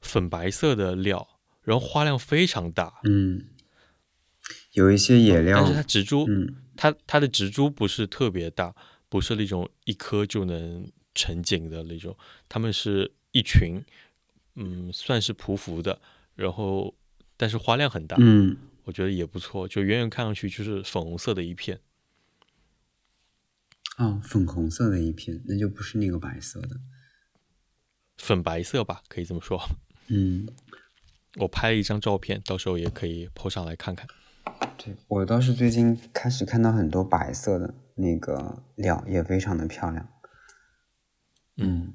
[0.00, 1.31] 粉白色的料，
[1.62, 3.46] 然后花量非常大，嗯，
[4.72, 8.74] 有一些野料但是，它植株，嗯它它的植株不是特别大，
[9.08, 12.16] 不是那种一颗就能成景的那种，
[12.48, 13.84] 它们是一群，
[14.56, 16.00] 嗯，算是匍匐的，
[16.34, 16.94] 然后
[17.36, 21.80] 但是花量很大，嗯，我觉得也不错，就远远看上去就是粉红色的一片。
[23.98, 26.80] 哦，粉红色的一片，那就不是那个白色的。
[28.16, 29.60] 粉白色吧，可以这么说。
[30.08, 30.48] 嗯，
[31.38, 34.06] 我拍了一张照片，到时候也可以 po 上来看看。
[34.76, 40.08] 对我倒是最近开始看到很多白色的那个料，也非常的漂亮。
[41.56, 41.94] 嗯，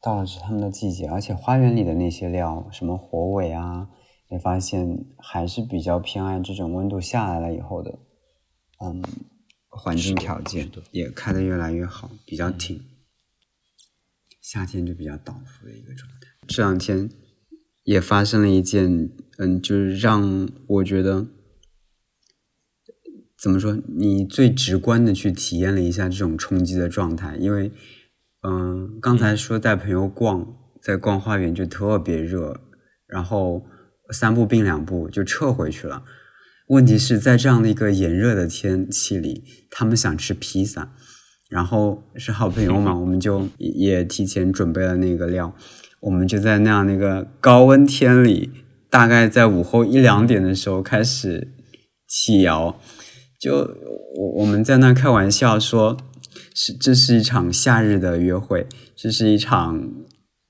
[0.00, 3.88] 到了是他们的季节，而且花园里的那些料，什么火尾啊，
[4.28, 7.98] 也发现还是比较偏爱这种温度下来了以后的，
[8.80, 9.02] 嗯，
[9.68, 12.82] 环境条件也开的越来越好，比较挺。
[14.40, 16.28] 夏天就比较倒伏的一个状态。
[16.46, 17.10] 这两天
[17.88, 21.26] 也发生了一件，嗯，就是让我觉得
[23.40, 27.72] 怎么说，你最直观的去体验了一下这种冲击的状态，因为，
[28.42, 32.60] 嗯，刚才说带朋友逛，在逛花园就特别热，
[33.06, 33.64] 然后
[34.10, 36.04] 三步并两步就撤回去了。
[36.66, 40.94] 问题是在这样的一个炎热的天气里，他们想吃披萨，
[41.48, 45.56] 然后是好朋友嘛， 我们就也也提前准备了那个料，
[46.00, 48.50] 我们就在那样那个高温天里，
[48.88, 51.48] 大概在午后一两点的时候开始
[52.06, 52.80] 起窑，
[53.40, 53.56] 就
[54.16, 55.96] 我我们在那开玩笑说，
[56.54, 59.90] 是这是一场夏日的约会，这是一场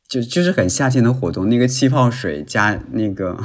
[0.08, 3.38] 就就是很夏天的活动，那个气泡水加那个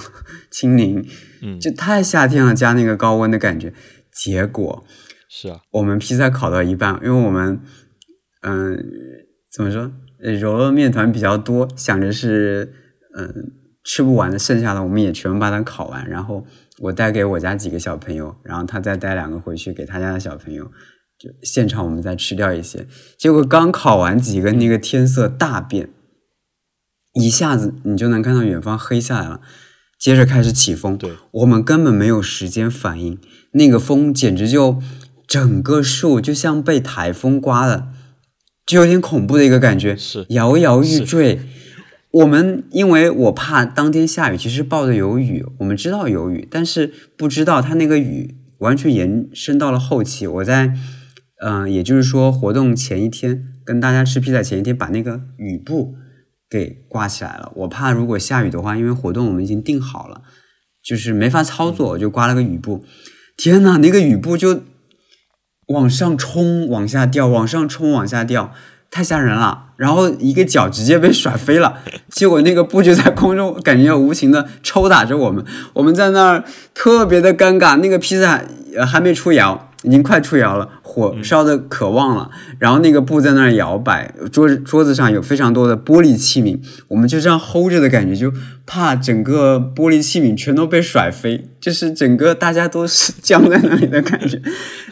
[0.51, 1.05] 青柠，
[1.41, 3.73] 嗯，就太夏天了，加那个高温的感觉，
[4.11, 4.83] 结果。
[5.35, 7.59] 是啊，我们披萨烤到一半，因为我们，
[8.41, 8.77] 嗯、
[9.55, 9.91] 怎么说，
[10.23, 12.73] 呃揉了面团比较多，想着是，
[13.15, 13.51] 嗯、
[13.83, 16.09] 吃不完的，剩下的我们也全部把它烤完。
[16.09, 16.43] 然后
[16.79, 20.65] 我带给我家几个小朋友，然后他再带两个回去给他家的小朋友，
[21.19, 22.87] 就现场我们再吃掉一些。
[23.15, 25.89] 结果刚烤完几个，那个天色大变，
[27.13, 29.41] 一下子你就能看到远方黑下来了，
[29.99, 33.19] 接着开始起风，对，我们根本没有时间反应，
[33.51, 34.81] 那个风简直就
[35.27, 37.89] 整个树就像被台风刮了，
[38.65, 41.39] 就有点恐怖的一个感觉，是摇摇欲坠。
[42.11, 50.27] 我们因为我怕当天下雨，其实报的有雨，我们知道有雨，但是不知道它那个雨完全延伸到了后期。
[50.27, 50.73] 我在，
[51.43, 55.95] 嗯、也就是说活动前一天跟大家吃披萨前一天，把那个雨布
[56.47, 57.51] 给挂起来了。
[57.55, 60.21] 我怕如果下雨的话，因为活动我们已经定好了，
[60.83, 62.85] 就是没法操作，我就挂了个雨布。
[63.35, 64.61] 天呐，那个雨布就
[65.67, 68.51] 往上冲，往下掉，往上冲，往下掉，
[68.91, 69.65] 太吓人了。
[69.77, 75.43] 然后一个脚直接被甩飞了，结果那个布就在空中， 感觉要无情的抽打着我们。
[75.73, 78.41] 我们在那儿特别的尴尬，那个披萨
[78.75, 82.29] 呃还没出窑，已经快出窑了，火烧的可旺了。
[82.59, 88.31] 然后那个布在那儿摇摆，桌子桌子上有非常多的玻璃器皿，我们就这样 hold 着的感觉，就
[88.65, 94.41] 怕整个玻璃器皿全都被甩飞，就是整个大家都是僵在那里的感觉。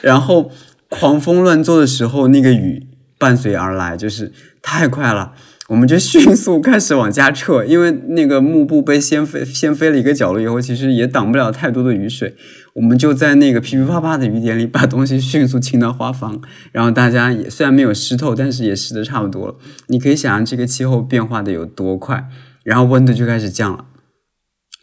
[0.02, 0.52] 然后
[0.90, 2.88] 狂风乱作的时候，那个雨
[3.18, 5.34] 伴随而来，就是太快了。
[5.70, 12.36] 我们就迅速开始往家撤，因为那个幕布被掀飞掀飞了一个角落以后，其实也挡不了太多的雨水。
[12.74, 16.42] 我们就在那个噼噼啪啪的雨点里，把东西迅速清到花房，
[16.74, 19.56] 然后大家也虽然没有湿透，但是也湿的差不多了。
[19.88, 22.28] 你可以想象这个气候变化的有多快，
[22.64, 23.86] 然后温度就开始降了。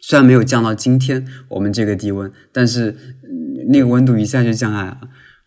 [0.01, 2.97] 虽然没有降到今天我们这个低温，但是、
[3.67, 4.97] 那个温度一下就降下来了，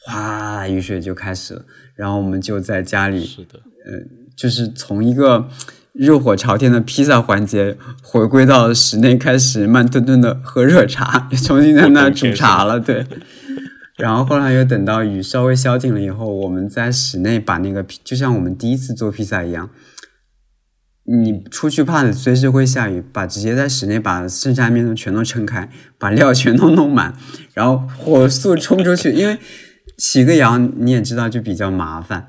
[0.05, 1.65] 哗，雨水就开始了。
[1.95, 3.61] 然后我们就在家里是的，
[4.37, 5.49] 就是从一个
[5.93, 12.81] 热火朝天的披萨环节，回归到室内，开始慢吞吞的喝热茶，重新在那儿 煮茶了。
[12.81, 13.07] 对，
[13.97, 19.69] 然后后来又等到雨稍微消停了以后，我们在室内把那个披，就像我们第一次做披萨一样，
[21.05, 27.15] 你出去怕随时会下雨，把直接在室内把剩下的面团全都撑开，把料全都弄满，
[27.55, 29.37] 然后火速冲出去，因为
[29.99, 32.29] 起个羊你也知道就比较麻烦，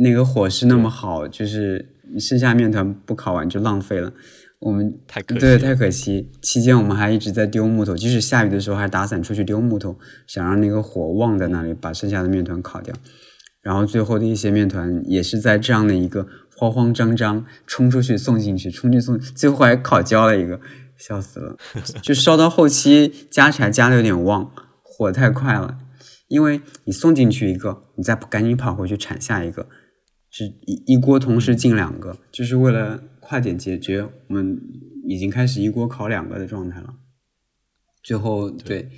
[0.00, 4.12] 那个火势那么好，就是剩下面团不烤完就浪费了。
[4.60, 6.32] 我们太可惜对，太可惜。
[6.42, 9.96] 期间我们还一直在丢木头，即使下雨的时候还打伞出去丢木头，
[10.26, 12.92] 想让那个火旺在那里，把剩下的面团烤掉。
[13.62, 16.26] 然后最后的一些面团也是在这样的一个
[16.58, 20.60] 慌慌张张冲出去送进去，冲去送，最后还烤焦了一个，
[20.96, 21.56] 笑死了。
[22.02, 24.52] 就烧到后期加柴加的有点旺，
[24.82, 25.78] 火太快了，
[26.26, 29.68] 因为你送进去一个，你再赶紧跑回去铲下一个，
[30.30, 34.02] 是一一锅同时进两个，就是为了快点解决。
[34.02, 34.60] 我们
[35.06, 36.94] 已经开始一锅烤两个的状态了，
[38.02, 38.90] 最后对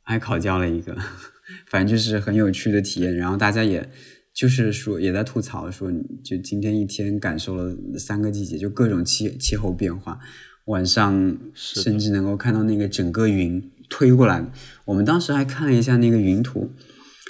[0.00, 0.96] 还烤焦了一个，
[1.68, 3.14] 反正就是很有趣的体验。
[3.14, 3.90] 然后大家也
[4.36, 5.90] 就是说也在吐槽说，
[6.22, 10.20] 就今天一天感受了三个季节，就各种气气候变化。
[10.66, 14.52] 晚上甚至能够看到那个整个云推过来。
[14.84, 16.70] 我们当时还看了一下那个云图，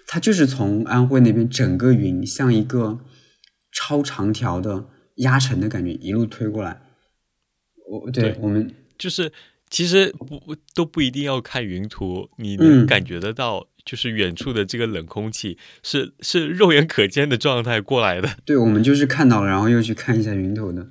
[0.09, 2.98] 它就是从安徽那边整个云像一个
[3.70, 4.86] 超长条的
[5.16, 6.80] 压成的感觉一路推过来。
[7.88, 9.30] 我对我们就是
[9.70, 18.28] 其实不都不一定要看云图，你能感觉得到，就是远处的这个冷空气是是肉眼可见的状态过来的。
[18.45, 20.91] 对，我们就是看到了，然后又去看一下云头的，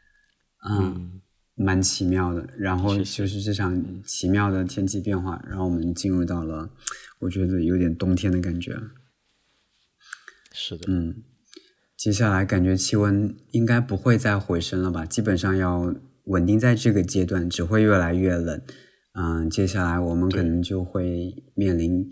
[0.70, 1.20] 嗯。
[1.62, 6.70] 蛮奇妙的，然后就是这场奇妙的天气变化，然后我们进入到了，
[7.18, 8.74] 我觉得有点冬天的感觉。
[10.54, 11.22] 是的，嗯，
[11.98, 15.04] 接下来感觉气温应该不会再回升了吧？
[15.04, 18.62] 基本上要稳定在这个阶段，只会越来越冷。
[19.12, 22.08] 嗯，接下来我们可能就会面临，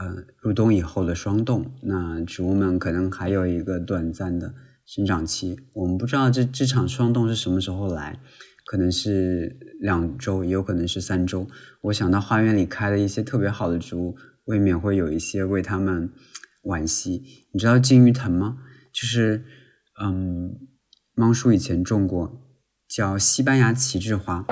[0.00, 1.70] 呃，入冬以后的霜冻。
[1.82, 4.54] 那植物们可能还有一个短暂的。
[4.86, 8.18] 生长期，我们不知道这这场霜冻是什么时候来，
[8.64, 11.46] 可能是两周，也有可能是三周。
[11.82, 16.10] 我想到花园里开的一些特别好的植物，未免会有一些为他们
[16.64, 17.22] 惋惜。
[17.52, 18.56] 你知道金鱼藤吗？
[18.92, 19.44] 就是，
[20.02, 20.56] 嗯，
[21.14, 22.40] 芒叔以前种过，
[22.88, 24.44] 叫西班牙旗帜花，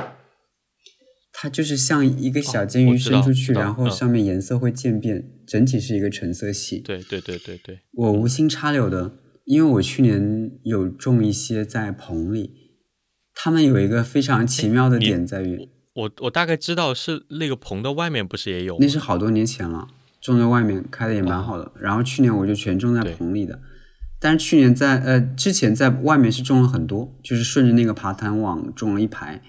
[1.40, 6.80] 它就是像一个小金鱼伸出去，然后上面颜色会渐变，整体是一个橙色系。
[6.80, 9.12] 对对对对对，我无心插柳的。
[9.44, 12.50] 因为我去年有种一些在棚里，
[13.34, 18.76] 他们有一个非常奇妙的点在于，我我大概知道是那个棚的外面不是也有？
[18.78, 19.86] 那是好多年前了，
[20.20, 21.72] 种在外面开的也蛮好的。
[21.80, 23.58] 然后去年我就全种在棚里的，
[24.20, 29.40] 但是去年在呃之前在外面是种了很多，就是顺着那个爬藤网种了一排。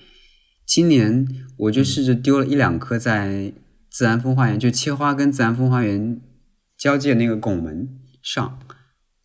[0.69, 3.51] 今年我就试着丢了一两颗在
[3.89, 6.21] 自然风花园，就切花跟自然风花园
[6.77, 7.89] 交界那个拱门
[8.21, 8.59] 上。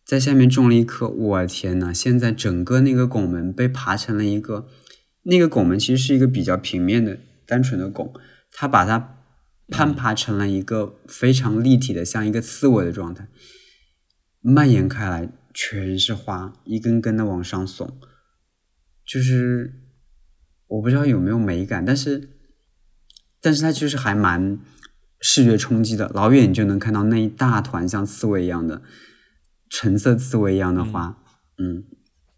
[0.03, 1.93] 在下面种了一棵，我天呐！
[1.93, 4.67] 现在整个那个拱门被爬成了一个，
[5.21, 8.11] 那个拱门其实是一个比较平面的、单纯的拱，
[8.51, 9.19] 它把它
[9.67, 13.27] 攀爬成了一个非常立体的，像一个刺猬的状态，
[14.41, 17.91] 蔓延开来，全是花，一根根的往上耸，
[19.05, 19.84] 就是
[20.67, 22.29] 我不知道有没有美感，但是，
[23.41, 24.59] 但是它就是还蛮
[25.19, 28.81] 视觉冲击的，老远就能看到那一大团像刺猬一样的。
[29.67, 31.17] 橙色刺猬一样的花，
[31.57, 31.83] 嗯，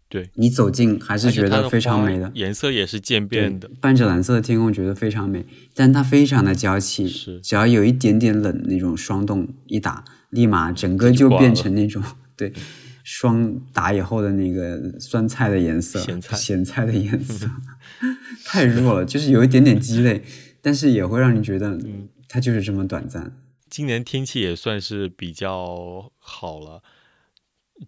[0.08, 5.46] 对你走近还是觉得非常美的，颜色也是渐变的，伴着蓝色的天空，觉得非常美。
[5.74, 12.02] 但它非常的娇气，是只要有一点点冷，那种霜冻一打，立马整个就变成那种
[12.34, 12.52] 对
[13.10, 17.48] 霜打以后的那个酸菜的颜色，咸菜咸菜的颜色，
[18.44, 20.22] 太弱了，就是有一点点鸡肋，
[20.60, 21.78] 但是也会让你觉得
[22.28, 23.32] 它就是这么短暂。
[23.70, 26.82] 今年天气也算是比较好了。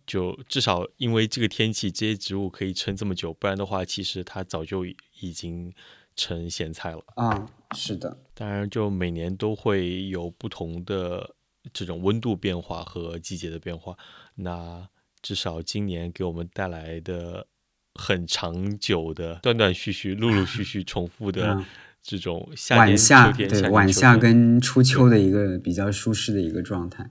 [0.06, 5.74] 就至少因为这个天气，这些植物可以撑这么久，不然的话，其实它早就已经
[6.14, 7.46] 成咸菜了啊。
[7.74, 11.34] 是的，当然，就每年都会有不同的
[11.72, 13.98] 这种温度变化和季节的变化。
[14.36, 14.88] 那
[15.22, 17.46] 至少今年给我们带来的
[17.94, 21.64] 很长久的、断断续续、陆陆续续重复的
[22.02, 27.10] 这种夏晚夏，对晚夏跟初秋的一个比较舒适的一个状态。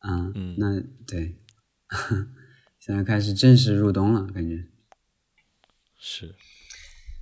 [0.00, 1.36] 嗯，那对。
[2.78, 4.66] 现在开始正式入冬了，感觉
[5.98, 6.34] 是。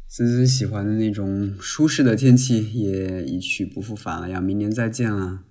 [0.09, 5.45] 思思喜欢的那种舒适的天气也一去不复返了，要明年再见了。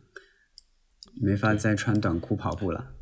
[1.22, 2.95] 没法再穿短裤跑步了。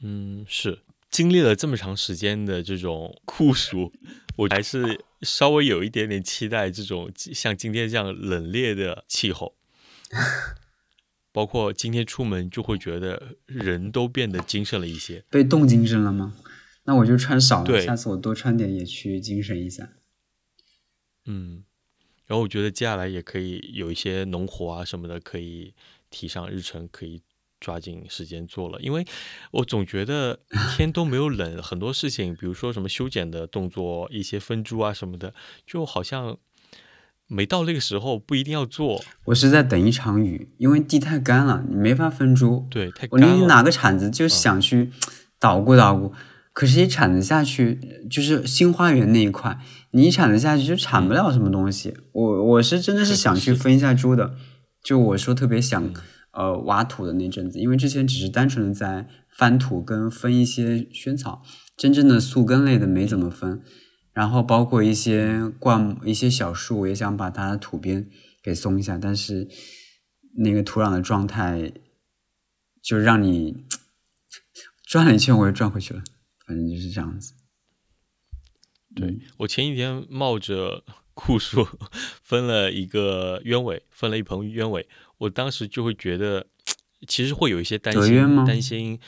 [0.00, 0.80] 嗯，是
[1.10, 3.92] 经历了这么长时间的这种酷暑，
[4.36, 9.56] 我还是稍微有一点点期待这种像今天这样冷冽的气候。
[11.30, 16.34] 包括今天出门就会觉得人都变得精神了一些，被冻精神了吗？
[16.84, 19.90] 那我就穿少了，下次我多穿点也去精神一下。
[21.26, 21.64] 嗯，
[22.26, 25.74] 然后我觉得接下来也可以有一些农活啊什么的可以
[26.10, 27.20] 提上日程，可以
[27.60, 29.06] 抓紧时间做了，因为
[29.52, 30.40] 我总觉得
[30.76, 35.34] 天都没有冷，很多事情，比如说什么修剪的动作、一些分株啊什么的，
[35.66, 36.38] 就好像。
[37.30, 39.04] 没到那个时候，不一定要做。
[39.26, 42.66] 我是在等一场雨，因为地太干了，你没法分株。
[42.70, 43.26] 对，太干了。
[43.26, 44.90] 你拿个铲子就想去
[45.38, 46.14] 捣鼓捣鼓，
[46.54, 49.58] 可是，一铲子下去，就是新花园那一块，
[49.90, 51.94] 你一铲子下去就铲不了什么东西。
[52.12, 54.34] 我我是真的是想去分一下株的，
[54.82, 55.92] 就我说特别想，
[56.38, 61.42] 呃挖土的那阵子，因为之前只是单纯的在翻土跟分一些萱草，
[61.76, 63.60] 真正的宿根类的没怎么分。
[64.12, 68.08] 然后包括一些灌一些小树，也想把它的土边
[68.40, 69.48] 给松一下，但是
[70.36, 71.72] 那个土壤的状态
[72.80, 73.64] 就让你
[74.86, 76.02] 转了一圈，我又转回去了，
[76.46, 77.34] 反正就是这样子。
[78.94, 80.82] 对我前几天冒着
[81.14, 81.68] 酷暑
[82.24, 84.88] 分了一个鸢尾，分了一盆鸢尾，
[85.18, 86.46] 我当时就会觉得，
[87.06, 88.98] 其实会有一些担心，担心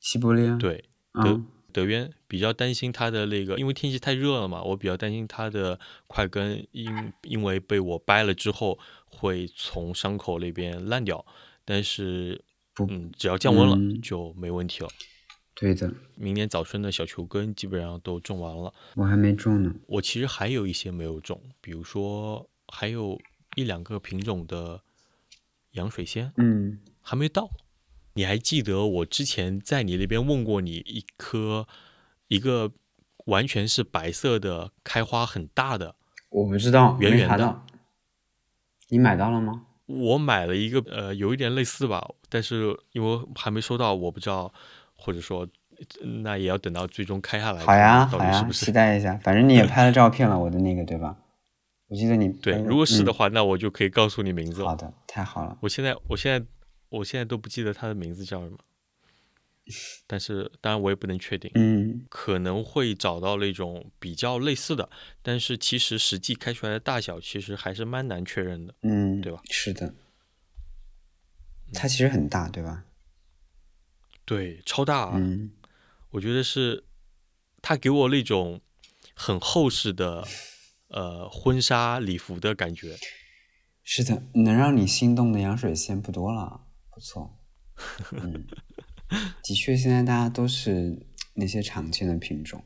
[0.00, 11.24] 西伯利亚，对，德德渊比较担心它的那个，因为天气太热了嘛，我比较担心它的块根因因为被我掰了之后会从伤口那边烂掉，
[11.64, 12.42] 但是
[12.88, 14.88] 嗯，只要降温了就没问题了。
[15.54, 19.74] 对的，明年早春的小球根基本上都种完了，我还没种呢。
[19.86, 23.20] 我其实还有一些没有种，比如说还有
[23.56, 24.80] 一两个品种的
[25.72, 27.50] 洋水仙，嗯，还没到。
[28.14, 31.66] 你还记得我之前在你那边问过你一颗
[32.28, 32.72] 一个
[33.26, 35.94] 完全是白色的开花很大的？
[36.30, 37.62] 我不知道，圆圆的。
[38.88, 39.66] 你买到了吗？
[39.86, 44.52] 我买了一个，呃，有一点类似吧，但是因为还没收到，我不知道。
[45.02, 45.48] 或者说，
[46.22, 47.64] 那也要等到最终开下来。
[47.64, 49.18] 好呀，好呀，期待一下。
[49.22, 51.16] 反正你也拍了照片了，我的那个对吧？
[51.90, 54.68] 我记得你对，如果是的话，那我就可以告诉你名字了。
[54.68, 55.58] 好的，太好了。
[55.60, 56.46] 我现在，我现在，
[56.88, 58.56] 我现在都不记得他的名字叫什么。
[60.06, 61.50] 但是，当然我也不能确定。
[61.56, 64.88] 嗯，可能会找到那种比较类似的，
[65.20, 68.74] 但是其实实际开出来的大小其实还是蛮难确认的。
[68.82, 69.42] 嗯，对吧？
[69.50, 69.92] 是的，
[71.74, 72.84] 它其实很大，对吧？
[74.24, 75.12] 对，超大啊！
[75.16, 75.50] 嗯，
[76.10, 76.84] 我觉得是，
[77.60, 78.60] 它给我那种
[79.14, 80.24] 很厚实的，
[80.90, 82.96] 呃，婚纱礼服的感觉。
[83.82, 86.60] 是的，能让你心动的洋水仙不多了，
[86.90, 87.38] 不错。
[88.12, 88.46] 嗯，
[89.42, 92.64] 的确，现在大家都是那些常见的品种，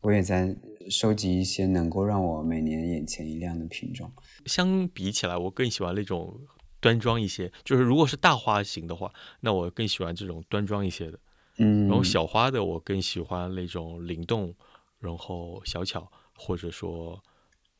[0.00, 0.56] 我也在
[0.88, 4.10] 收集一些能够让我每年眼前一亮的品种。
[4.46, 6.40] 相比起来，我更喜欢那种。
[6.80, 9.10] 端庄一些，就是如果是大花型的话，
[9.40, 11.18] 那我更喜欢这种端庄一些的。
[11.56, 14.54] 嗯，然后小花的我更喜欢那种灵动，
[14.98, 17.18] 然后小巧，或者说，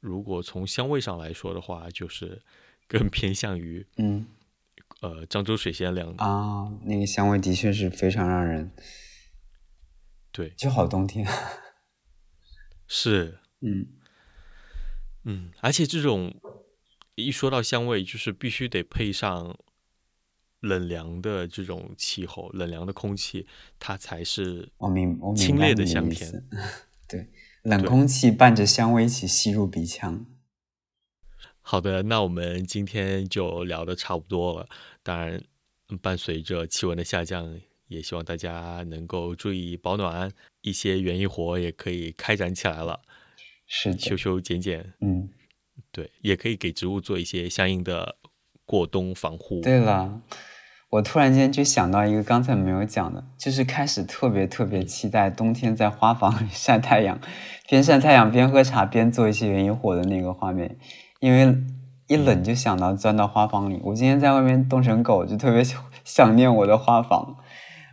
[0.04, 2.42] 如果从香味上来说的话，就是
[2.86, 4.26] 更偏向于嗯，
[5.00, 8.70] 呃，漳州水仙两啊，那个香味的确是非常让人
[10.30, 11.26] 对，就好冬天。
[12.86, 13.86] 是，嗯
[15.24, 16.38] 嗯，而且这种。
[17.16, 19.56] 一说到香味，就是必须得配上
[20.58, 23.46] 冷凉的这种气候，冷凉的空气，
[23.78, 26.44] 它才是我明我清冽的香甜。
[27.06, 27.28] 对，
[27.64, 30.26] 冷空气伴着香味一起吸入鼻腔。
[31.62, 34.68] 好的，那我们今天就聊的差不多了。
[35.02, 35.42] 当然，
[36.02, 37.58] 伴随着气温的下降，
[37.88, 43.00] 也希望大家能够注意保暖，一些园艺活也可以开展起来了。
[43.66, 45.30] 是修修剪剪，嗯。
[45.90, 48.16] 对，也可以给植物做一些相应的
[48.66, 49.62] 过冬防护。
[49.62, 50.20] 对了，
[50.94, 57.18] 我突然间就想到一个刚才没有讲的，就是开始特别特别期待冬天在花房里 晒太阳，
[57.68, 60.76] 边晒太阳边喝茶边做一些园艺活的那个画面，
[61.18, 61.56] 因为
[62.06, 63.80] 一冷就想到钻到花房里。
[63.82, 65.64] 我今天在外面冻成狗，就特别
[66.04, 67.38] 想念我的花房。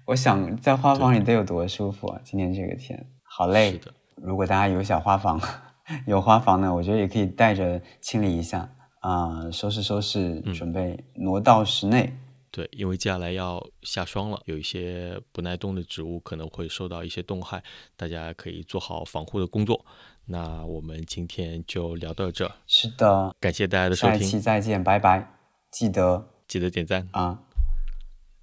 [0.05, 2.21] 我想在花房里得有多舒服啊！
[2.23, 3.79] 今天这个天好累。
[4.15, 5.41] 如果大家有小花房。
[6.05, 12.13] 有花房呢，我觉得也可以带着清理一下啊，收拾收拾，准备挪到室内。
[12.51, 17.63] 对，因为接下来要下霜了，有一些不耐冻的植物可能会受到一些冻害，
[17.95, 19.85] 大家可以做好防护的工作。
[20.25, 22.51] 那我们今天就聊到这。
[22.67, 25.33] 是的，感谢大家的收听，下期再见，拜拜。
[25.71, 27.39] 记得记得点赞啊！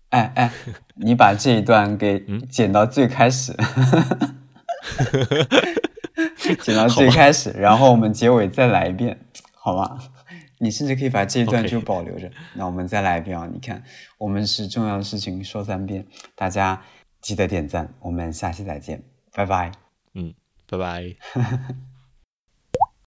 [0.09, 0.53] 哎哎，
[0.97, 3.55] 你把这一段给 剪到最开始。
[6.63, 9.99] 剪到最开始，然后我们结尾再来一遍，好吗？
[10.59, 12.31] 你甚至可以把这一段就保留着。
[12.55, 13.49] 那我们再来一遍啊！
[13.53, 13.83] 你看，
[14.19, 16.83] 我们是重要的事情说三遍，大家
[17.21, 17.93] 记得点赞。
[18.01, 19.03] 我们下期再见，
[19.33, 19.73] 拜拜。
[20.15, 20.35] 嗯，
[20.69, 21.17] 拜拜。